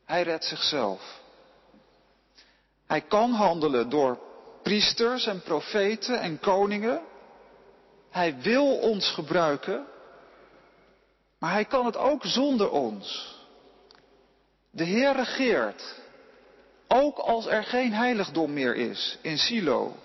Hij 0.06 0.24
redt 0.24 0.46
zichzelf. 0.46 1.20
Hij 2.88 3.02
kan 3.02 3.32
handelen 3.32 3.90
door 3.90 4.20
priesters 4.64 5.26
en 5.26 5.42
profeten 5.42 6.20
en 6.20 6.40
koningen. 6.40 7.02
Hij 8.10 8.42
wil 8.42 8.78
ons 8.78 9.12
gebruiken, 9.12 9.86
maar 11.40 11.52
hij 11.52 11.66
kan 11.66 11.86
het 11.86 11.98
ook 11.98 12.26
zonder 12.26 12.72
ons. 12.72 13.36
De 14.72 14.84
Heer 14.84 15.16
regeert, 15.16 15.96
ook 16.88 17.18
als 17.18 17.46
er 17.46 17.64
geen 17.64 17.94
heiligdom 17.94 18.54
meer 18.54 18.76
is 18.76 19.18
in 19.22 19.38
Silo. 19.38 19.96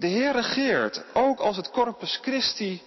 De 0.00 0.06
Heer 0.06 0.32
regeert, 0.32 1.04
ook 1.14 1.40
als 1.40 1.56
het 1.56 1.70
Corpus 1.70 2.18
Christi 2.22 2.82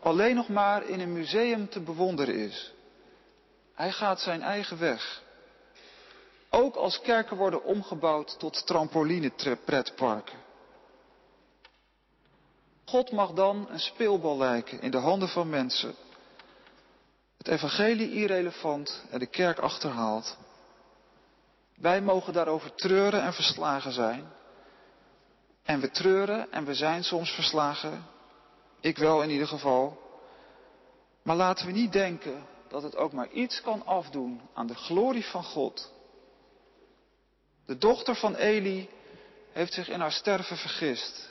alleen 0.00 0.34
nog 0.34 0.48
maar 0.48 0.88
in 0.88 1.00
een 1.00 1.12
museum 1.12 1.68
te 1.68 1.80
bewonderen 1.80 2.34
is. 2.34 2.72
Hij 3.74 3.92
gaat 3.92 4.20
zijn 4.20 4.42
eigen 4.42 4.78
weg. 4.78 5.22
Ook 6.50 6.74
als 6.74 7.00
kerken 7.00 7.36
worden 7.36 7.64
omgebouwd 7.64 8.38
tot 8.38 8.66
trampoline-pretparken. 8.66 10.38
God 12.84 13.12
mag 13.12 13.32
dan 13.32 13.66
een 13.70 13.80
speelbal 13.80 14.38
lijken 14.38 14.80
in 14.80 14.90
de 14.90 14.98
handen 14.98 15.28
van 15.28 15.48
mensen. 15.48 15.94
Het 17.38 17.48
evangelie 17.48 18.12
irrelevant 18.12 19.04
en 19.10 19.18
de 19.18 19.26
kerk 19.26 19.58
achterhaalt. 19.58 20.36
Wij 21.74 22.00
mogen 22.00 22.32
daarover 22.32 22.74
treuren 22.74 23.22
en 23.22 23.32
verslagen 23.32 23.92
zijn. 23.92 24.40
En 25.62 25.80
we 25.80 25.90
treuren 25.90 26.52
en 26.52 26.64
we 26.64 26.74
zijn 26.74 27.04
soms 27.04 27.30
verslagen. 27.30 28.06
Ik 28.80 28.98
wel 28.98 29.22
in 29.22 29.30
ieder 29.30 29.46
geval. 29.46 30.00
Maar 31.22 31.36
laten 31.36 31.66
we 31.66 31.72
niet 31.72 31.92
denken 31.92 32.46
dat 32.68 32.82
het 32.82 32.96
ook 32.96 33.12
maar 33.12 33.30
iets 33.30 33.60
kan 33.60 33.86
afdoen 33.86 34.40
aan 34.54 34.66
de 34.66 34.74
glorie 34.74 35.24
van 35.24 35.44
God. 35.44 35.92
De 37.66 37.78
dochter 37.78 38.14
van 38.14 38.34
Eli 38.34 38.88
heeft 39.52 39.72
zich 39.72 39.88
in 39.88 40.00
haar 40.00 40.12
sterven 40.12 40.56
vergist. 40.56 41.30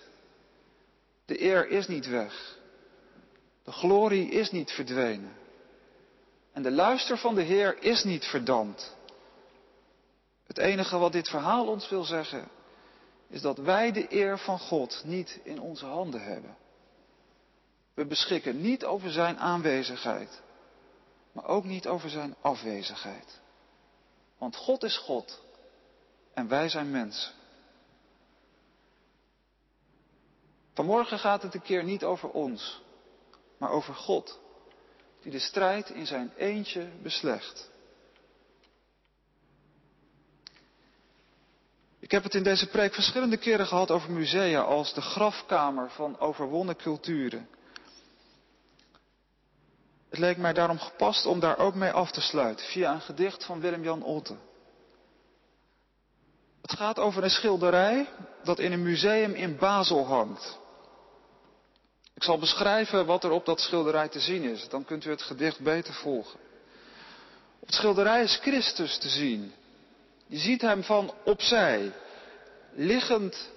De 1.26 1.41
eer 1.41 1.70
is 1.70 1.88
niet 1.88 2.08
weg. 2.08 2.58
De 3.63 3.72
glorie 3.72 4.30
is 4.30 4.52
niet 4.52 4.72
verdwenen. 4.72 5.39
En 6.54 6.63
de 6.63 6.72
luister 6.72 7.17
van 7.17 7.36
de 7.36 7.41
Heer 7.41 7.84
is 7.84 8.04
niet 8.04 8.26
verdampt. 8.26 8.96
Het 10.48 10.58
enige 10.58 10.98
wat 10.98 11.12
dit 11.12 11.30
verhaal 11.30 11.67
ons 11.67 11.89
wil 11.89 12.04
zeggen, 12.04 12.48
is 13.32 13.41
dat 13.41 13.58
wij 13.58 13.91
de 13.91 14.06
eer 14.10 14.39
van 14.39 14.60
God 14.60 15.02
niet 15.06 15.39
in 15.44 15.62
onze 15.62 15.86
handen 15.86 16.24
hebben. 16.24 16.58
We 17.94 18.06
beschikken 18.06 18.62
niet 18.62 18.86
over 18.86 19.12
Zijn 19.12 19.39
aanwezigheid, 19.39 20.41
maar 21.32 21.46
ook 21.46 21.63
niet 21.63 21.88
over 21.88 22.10
Zijn 22.10 22.36
afwezigheid. 22.41 23.39
Want 24.38 24.56
God 24.56 24.84
is 24.84 24.98
God 24.98 25.41
en 26.34 26.48
wij 26.48 26.70
zijn 26.70 26.91
mensen. 26.91 27.34
Vanmorgen 30.74 31.20
gaat 31.20 31.41
het 31.41 31.54
een 31.54 31.62
keer 31.62 31.84
niet 31.84 32.04
over 32.04 32.30
ons, 32.30 32.82
maar 33.58 33.70
over 33.70 33.94
God, 33.94 34.39
die 35.22 35.32
de 35.32 35.39
strijd 35.39 35.89
in 35.89 36.06
zijn 36.06 36.34
eentje 36.38 36.89
beslecht. 37.02 37.70
Ik 42.02 42.12
heb 42.12 42.24
het 42.24 42.36
in 42.36 42.44
deze 42.44 42.68
preek 42.68 42.94
verschillende 42.94 43.38
keren 43.38 43.68
gehad 43.68 43.92
over 43.92 44.12
musea 44.12 44.62
als 44.62 44.94
de 44.94 45.02
grafkamer 45.02 45.90
van 45.90 46.20
overwonnen 46.20 46.76
culturen. 46.76 47.50
Het 50.10 50.20
leek 50.20 50.38
mij 50.38 50.54
daarom 50.54 50.80
gepast 50.80 51.26
om 51.26 51.40
daar 51.40 51.58
ook 51.58 51.76
mee 51.76 51.92
af 51.92 52.12
te 52.12 52.22
sluiten 52.22 52.66
via 52.66 52.94
een 52.94 53.02
gedicht 53.02 53.46
van 53.46 53.60
Willem-Jan 53.60 54.04
Otte. 54.04 54.36
Het 56.62 56.74
gaat 56.74 57.00
over 57.00 57.24
een 57.24 57.30
schilderij 57.30 58.10
dat 58.44 58.60
in 58.60 58.72
een 58.72 58.84
museum 58.84 59.34
in 59.34 59.58
Basel 59.58 60.06
hangt. 60.06 60.60
Ik 62.14 62.24
zal 62.24 62.38
beschrijven 62.38 63.06
wat 63.06 63.24
er 63.24 63.32
op 63.32 63.46
dat 63.46 63.60
schilderij 63.60 64.08
te 64.10 64.20
zien 64.20 64.44
is, 64.44 64.70
dan 64.70 64.86
kunt 64.86 65.06
u 65.06 65.10
het 65.10 65.22
gedicht 65.22 65.60
beter 65.60 65.94
volgen. 65.94 66.40
Op 67.60 67.68
het 67.68 67.76
schilderij 67.76 68.24
is 68.24 68.36
Christus 68.36 68.98
te 68.98 69.10
zien. 69.10 69.54
Je 70.32 70.38
ziet 70.38 70.62
hem 70.62 70.84
van 70.84 71.13
opzij, 71.24 71.91
liggend 72.74 73.52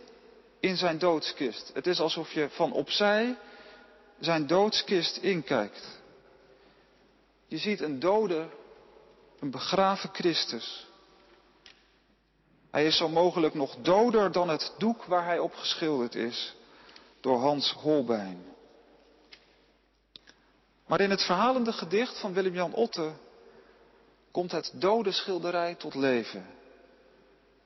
in 0.60 0.76
zijn 0.76 0.98
doodskist. 0.98 1.70
Het 1.74 1.86
is 1.86 2.00
alsof 2.00 2.32
je 2.32 2.48
van 2.50 2.72
opzij 2.72 3.36
zijn 4.20 4.46
doodskist 4.46 5.16
inkijkt. 5.16 6.00
Je 7.46 7.58
ziet 7.58 7.80
een 7.80 8.00
dode, 8.00 8.48
een 9.40 9.50
begraven 9.50 10.10
Christus. 10.12 10.86
Hij 12.70 12.86
is 12.86 12.96
zo 12.96 13.08
mogelijk 13.08 13.54
nog 13.54 13.76
doder 13.76 14.32
dan 14.32 14.48
het 14.48 14.72
doek 14.78 15.04
waar 15.04 15.24
hij 15.24 15.38
op 15.38 15.54
geschilderd 15.54 16.14
is, 16.14 16.54
door 17.20 17.38
Hans 17.38 17.72
Holbein. 17.72 18.44
Maar 20.86 21.00
in 21.00 21.10
het 21.10 21.22
verhalende 21.22 21.72
gedicht 21.72 22.20
van 22.20 22.32
Willem-Jan 22.32 22.74
Otte 22.74 23.12
komt 24.30 24.52
het 24.52 24.72
dode 24.74 25.12
schilderij 25.12 25.74
tot 25.74 25.94
leven. 25.94 26.62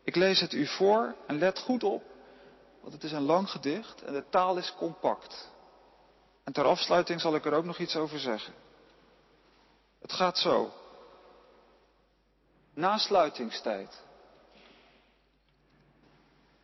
Ik 0.09 0.17
lees 0.17 0.41
het 0.41 0.53
u 0.53 0.67
voor 0.67 1.15
en 1.27 1.39
let 1.39 1.59
goed 1.59 1.85
op, 1.85 2.03
want 2.81 2.93
het 2.93 3.05
is 3.05 3.13
een 3.13 3.23
lang 3.23 3.51
gedicht 3.51 4.03
en 4.03 4.13
de 4.13 4.25
taal 4.31 4.57
is 4.57 4.75
compact. 4.75 5.51
En 6.45 6.53
ter 6.53 6.65
afsluiting 6.65 7.21
zal 7.21 7.35
ik 7.35 7.45
er 7.45 7.53
ook 7.53 7.65
nog 7.65 7.79
iets 7.79 7.97
over 7.97 8.19
zeggen. 8.19 8.55
Het 10.01 10.13
gaat 10.13 10.39
zo. 10.39 10.73
Na 12.75 12.99
sluitingstijd. 12.99 14.03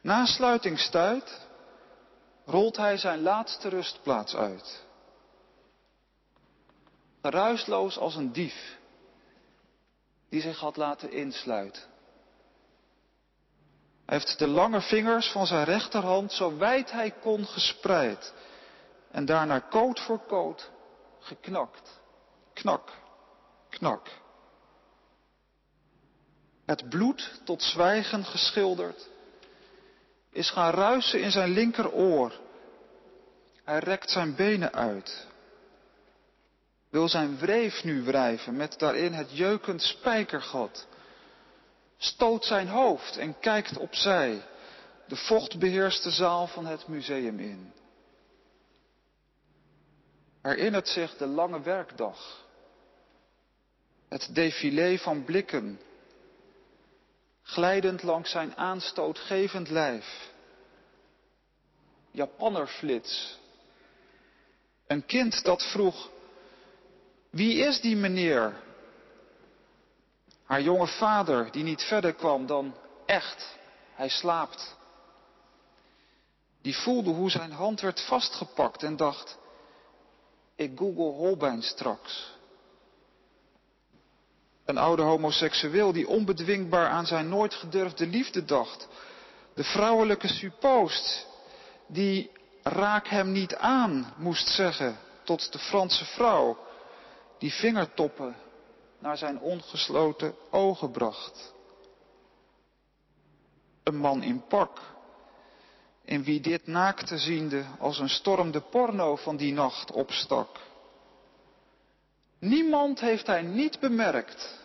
Na 0.01 0.27
sluitingstijd 0.27 1.47
rolt 2.45 2.77
hij 2.77 2.97
zijn 2.97 3.23
laatste 3.23 3.69
rustplaats 3.69 4.35
uit. 4.35 4.85
Geruisloos 7.23 7.99
als 7.99 8.17
een 8.17 8.33
dief 8.33 8.79
die 10.29 10.41
zich 10.41 10.59
had 10.59 10.77
laten 10.77 11.13
insluiten. 11.13 11.93
Hij 14.07 14.19
heeft 14.19 14.39
de 14.39 14.47
lange 14.47 14.81
vingers 14.81 15.31
van 15.31 15.47
zijn 15.47 15.65
rechterhand 15.65 16.33
zo 16.33 16.57
wijd 16.57 16.91
hij 16.91 17.11
kon 17.11 17.47
gespreid 17.47 18.35
en 19.11 19.25
daarna 19.25 19.59
koot 19.59 20.01
voor 20.01 20.21
koot 20.27 20.71
geknakt. 21.21 22.01
Knak, 22.53 22.91
knak. 23.69 24.09
Het 26.67 26.89
bloed 26.89 27.41
tot 27.45 27.63
zwijgen 27.63 28.25
geschilderd 28.25 29.09
is 30.31 30.51
gaan 30.51 30.73
ruisen 30.73 31.21
in 31.21 31.31
zijn 31.31 31.51
linkeroor. 31.51 32.33
Hij 33.65 33.79
rekt 33.79 34.11
zijn 34.11 34.35
benen 34.35 34.73
uit. 34.73 35.27
Wil 36.91 37.09
zijn 37.09 37.39
wreef 37.39 37.85
nu 37.85 38.03
wrijven 38.03 38.57
met 38.57 38.79
daarin 38.79 39.13
het 39.13 39.37
jeukend 39.37 39.83
spijkergat. 39.83 40.87
Stoot 41.99 42.45
zijn 42.45 42.69
hoofd 42.69 43.17
en 43.17 43.39
kijkt 43.39 43.77
opzij 43.79 44.43
de 45.07 45.17
vochtbeheerste 45.17 46.11
zaal 46.11 46.47
van 46.47 46.67
het 46.67 46.89
museum 46.89 47.39
in. 47.39 47.73
Herinnert 50.43 50.89
zich 50.89 51.17
de 51.17 51.27
lange 51.27 51.61
werkdag. 51.61 52.47
Het 54.09 54.35
défilé 54.35 54.99
van 54.99 55.25
blikken 55.25 55.81
glijdend 57.45 58.03
langs 58.03 58.31
zijn 58.31 58.57
aanstootgevend 58.57 59.71
lijf. 59.71 60.33
Japannerflits. 62.11 63.39
Een 64.87 65.07
kind 65.07 65.45
dat 65.45 65.63
vroeg, 65.63 66.11
wie 67.31 67.59
is 67.59 67.81
die 67.81 67.97
meneer? 67.97 68.63
Haar 70.45 70.61
jonge 70.61 70.87
vader 70.87 71.51
die 71.51 71.63
niet 71.63 71.83
verder 71.83 72.15
kwam 72.15 72.47
dan 72.47 72.75
echt, 73.07 73.57
hij 73.95 74.09
slaapt. 74.09 74.77
Die 76.63 76.77
voelde 76.77 77.11
hoe 77.11 77.31
zijn 77.31 77.53
hand 77.53 77.81
werd 77.81 78.01
vastgepakt 78.01 78.83
en 78.83 78.97
dacht, 78.97 79.39
ik 80.57 80.79
google 80.79 81.13
Holbein 81.13 81.63
straks. 81.63 82.33
Een 84.65 84.79
oude 84.79 85.03
homoseksueel 85.03 85.93
die 85.93 86.09
onbedwingbaar 86.09 86.89
aan 86.89 87.07
zijn 87.07 87.29
nooit 87.29 87.55
gedurfde 87.55 88.07
liefde 88.07 88.45
dacht. 88.45 88.89
De 89.55 89.65
vrouwelijke 89.65 90.29
suppost 90.29 91.27
die 91.87 92.31
raak 92.63 93.09
hem 93.09 93.33
niet 93.33 93.55
aan 93.55 94.15
moest 94.17 94.49
zeggen 94.49 94.99
tot 95.25 95.53
de 95.53 95.59
Franse 95.59 96.05
vrouw 96.05 96.59
die 97.39 97.53
vingertoppen 97.53 98.37
naar 99.05 99.17
zijn 99.17 99.41
ongesloten 99.41 100.35
ogen 100.51 100.91
bracht. 100.91 101.55
Een 103.83 103.97
man 103.97 104.23
in 104.23 104.47
pak, 104.47 104.81
in 106.05 106.23
wie 106.23 106.41
dit 106.41 106.67
naakte 106.67 107.19
ziende 107.19 107.65
als 107.79 107.99
een 107.99 108.09
storm 108.09 108.51
de 108.51 108.61
porno 108.61 109.17
van 109.17 109.37
die 109.37 109.53
nacht 109.53 109.93
opstak. 109.93 110.61
Niemand 112.39 113.01
heeft 113.01 113.27
hij 113.27 113.43
niet 113.43 113.81
bemerkt. 113.81 114.63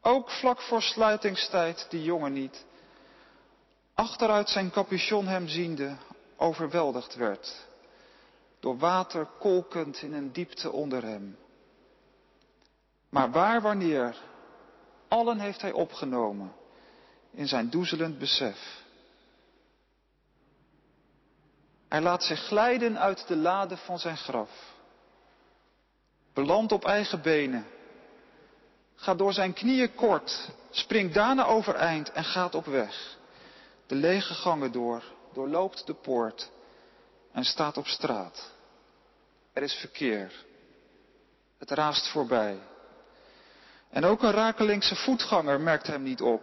Ook 0.00 0.30
vlak 0.30 0.60
voor 0.60 0.82
sluitingstijd 0.82 1.86
die 1.88 2.02
jongen 2.02 2.32
niet. 2.32 2.64
Achteruit 3.94 4.48
zijn 4.48 4.70
capuchon 4.70 5.26
hem 5.26 5.48
ziende, 5.48 5.96
overweldigd 6.36 7.14
werd. 7.14 7.66
Door 8.60 8.78
water 8.78 9.26
kolkend 9.38 10.02
in 10.02 10.12
een 10.12 10.32
diepte 10.32 10.72
onder 10.72 11.02
hem. 11.02 11.36
Maar 13.10 13.30
waar, 13.30 13.60
wanneer, 13.60 14.16
allen 15.08 15.38
heeft 15.38 15.60
hij 15.60 15.72
opgenomen 15.72 16.52
in 17.30 17.48
zijn 17.48 17.70
doezelend 17.70 18.18
besef. 18.18 18.82
Hij 21.88 22.00
laat 22.00 22.22
zich 22.22 22.40
glijden 22.40 22.98
uit 22.98 23.28
de 23.28 23.36
lade 23.36 23.76
van 23.76 23.98
zijn 23.98 24.16
graf 24.16 24.50
belandt 26.32 26.72
op 26.72 26.84
eigen 26.84 27.22
benen, 27.22 27.66
gaat 28.94 29.18
door 29.18 29.32
zijn 29.32 29.52
knieën 29.52 29.94
kort, 29.94 30.50
springt 30.70 31.14
daarna 31.14 31.44
overeind 31.46 32.12
en 32.12 32.24
gaat 32.24 32.54
op 32.54 32.64
weg. 32.64 33.18
De 33.86 33.94
lege 33.94 34.34
gangen 34.34 34.72
door, 34.72 35.02
doorloopt 35.32 35.86
de 35.86 35.94
poort 35.94 36.50
en 37.32 37.44
staat 37.44 37.76
op 37.76 37.86
straat. 37.86 38.50
Er 39.52 39.62
is 39.62 39.74
verkeer. 39.74 40.44
Het 41.58 41.70
raast 41.70 42.08
voorbij. 42.08 42.58
En 43.90 44.04
ook 44.04 44.22
een 44.22 44.30
rakelingse 44.30 44.96
voetganger 44.96 45.60
merkt 45.60 45.86
hem 45.86 46.02
niet 46.02 46.20
op. 46.20 46.42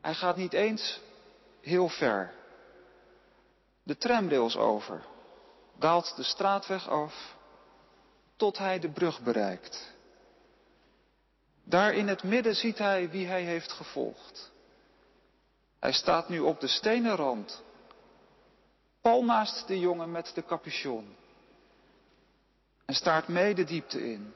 Hij 0.00 0.14
gaat 0.14 0.36
niet 0.36 0.52
eens 0.52 1.00
heel 1.60 1.88
ver. 1.88 2.32
De 3.82 3.96
tramrails 3.96 4.56
over, 4.56 5.02
daalt 5.78 6.16
de 6.16 6.22
straatweg 6.22 6.88
af 6.88 7.36
tot 8.36 8.58
hij 8.58 8.78
de 8.78 8.90
brug 8.90 9.22
bereikt. 9.22 9.92
Daar 11.64 11.94
in 11.94 12.08
het 12.08 12.22
midden 12.22 12.54
ziet 12.54 12.78
hij 12.78 13.10
wie 13.10 13.26
hij 13.26 13.42
heeft 13.42 13.72
gevolgd. 13.72 14.52
Hij 15.78 15.92
staat 15.92 16.28
nu 16.28 16.40
op 16.40 16.60
de 16.60 16.68
stenen 16.68 17.16
rand, 17.16 17.62
pal 19.00 19.24
naast 19.24 19.66
de 19.66 19.78
jongen 19.78 20.10
met 20.10 20.32
de 20.34 20.44
capuchon. 20.44 21.16
En 22.84 22.94
staart 22.94 23.28
mee 23.28 23.54
de 23.54 23.64
diepte 23.64 24.10
in. 24.12 24.32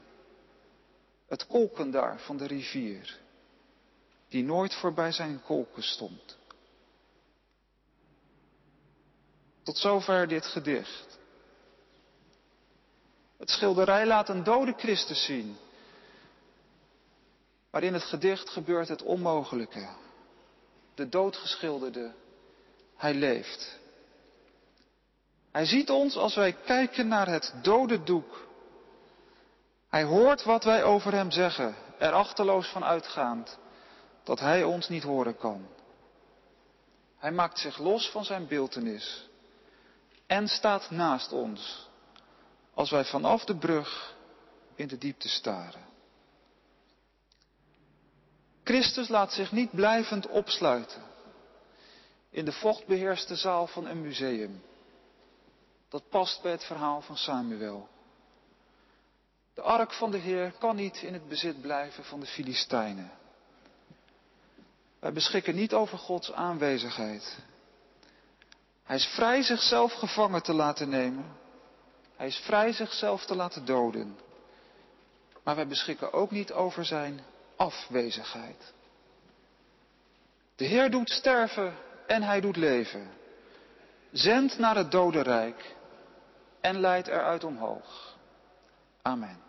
Het 1.34 1.46
kolken 1.46 1.90
daar 1.90 2.20
van 2.20 2.36
de 2.36 2.46
rivier, 2.46 3.18
die 4.28 4.42
nooit 4.42 4.74
voorbij 4.74 5.12
zijn 5.12 5.42
kolken 5.42 5.82
stond. 5.82 6.36
Tot 9.62 9.78
zover 9.78 10.28
dit 10.28 10.46
gedicht. 10.46 11.18
Het 13.36 13.50
schilderij 13.50 14.06
laat 14.06 14.28
een 14.28 14.44
dode 14.44 14.74
Christus 14.76 15.24
zien. 15.24 15.56
Maar 17.70 17.82
in 17.82 17.92
het 17.92 18.04
gedicht 18.04 18.50
gebeurt 18.50 18.88
het 18.88 19.02
onmogelijke. 19.02 19.88
De 20.94 21.08
doodgeschilderde, 21.08 22.14
hij 22.96 23.14
leeft. 23.14 23.78
Hij 25.50 25.64
ziet 25.64 25.90
ons 25.90 26.16
als 26.16 26.34
wij 26.34 26.52
kijken 26.52 27.08
naar 27.08 27.28
het 27.28 27.54
dode 27.62 28.02
doek. 28.02 28.46
Hij 29.94 30.04
hoort 30.04 30.42
wat 30.42 30.64
wij 30.64 30.84
over 30.84 31.12
hem 31.12 31.30
zeggen, 31.30 31.74
er 31.98 32.12
achterloos 32.12 32.68
van 32.68 32.84
uitgaand. 32.84 33.58
dat 34.22 34.40
Hij 34.40 34.64
ons 34.64 34.88
niet 34.88 35.02
horen 35.02 35.36
kan. 35.36 35.66
Hij 37.18 37.32
maakt 37.32 37.58
zich 37.58 37.78
los 37.78 38.10
van 38.10 38.24
zijn 38.24 38.46
beeltenis 38.46 39.28
en 40.26 40.48
staat 40.48 40.90
naast 40.90 41.32
ons 41.32 41.88
als 42.74 42.90
wij 42.90 43.04
vanaf 43.04 43.44
de 43.44 43.56
brug 43.56 44.16
in 44.74 44.88
de 44.88 44.98
diepte 44.98 45.28
staren. 45.28 45.84
Christus 48.64 49.08
laat 49.08 49.32
zich 49.32 49.52
niet 49.52 49.70
blijvend 49.70 50.26
opsluiten 50.26 51.02
in 52.30 52.44
de 52.44 52.52
vochtbeheerste 52.52 53.36
zaal 53.36 53.66
van 53.66 53.86
een 53.86 54.02
museum. 54.02 54.62
Dat 55.88 56.08
past 56.08 56.42
bij 56.42 56.52
het 56.52 56.64
verhaal 56.64 57.00
van 57.00 57.16
Samuel. 57.16 57.92
De 59.54 59.62
ark 59.62 59.92
van 59.92 60.10
de 60.10 60.18
Heer 60.18 60.52
kan 60.58 60.76
niet 60.76 61.02
in 61.02 61.12
het 61.12 61.28
bezit 61.28 61.60
blijven 61.60 62.04
van 62.04 62.20
de 62.20 62.26
Filistijnen. 62.26 63.10
Wij 64.98 65.12
beschikken 65.12 65.54
niet 65.54 65.72
over 65.72 65.98
Gods 65.98 66.32
aanwezigheid. 66.32 67.38
Hij 68.84 68.96
is 68.96 69.06
vrij 69.06 69.42
zichzelf 69.42 69.92
gevangen 69.92 70.42
te 70.42 70.52
laten 70.52 70.88
nemen. 70.88 71.36
Hij 72.16 72.26
is 72.26 72.36
vrij 72.36 72.72
zichzelf 72.72 73.24
te 73.24 73.34
laten 73.34 73.64
doden. 73.64 74.18
Maar 75.42 75.56
wij 75.56 75.66
beschikken 75.66 76.12
ook 76.12 76.30
niet 76.30 76.52
over 76.52 76.84
zijn 76.84 77.20
afwezigheid. 77.56 78.72
De 80.56 80.64
Heer 80.64 80.90
doet 80.90 81.10
sterven 81.10 81.74
en 82.06 82.22
hij 82.22 82.40
doet 82.40 82.56
leven. 82.56 83.10
Zendt 84.12 84.58
naar 84.58 84.76
het 84.76 84.90
dodenrijk 84.90 85.74
en 86.60 86.80
leidt 86.80 87.08
eruit 87.08 87.44
omhoog. 87.44 88.16
Amen. 89.02 89.43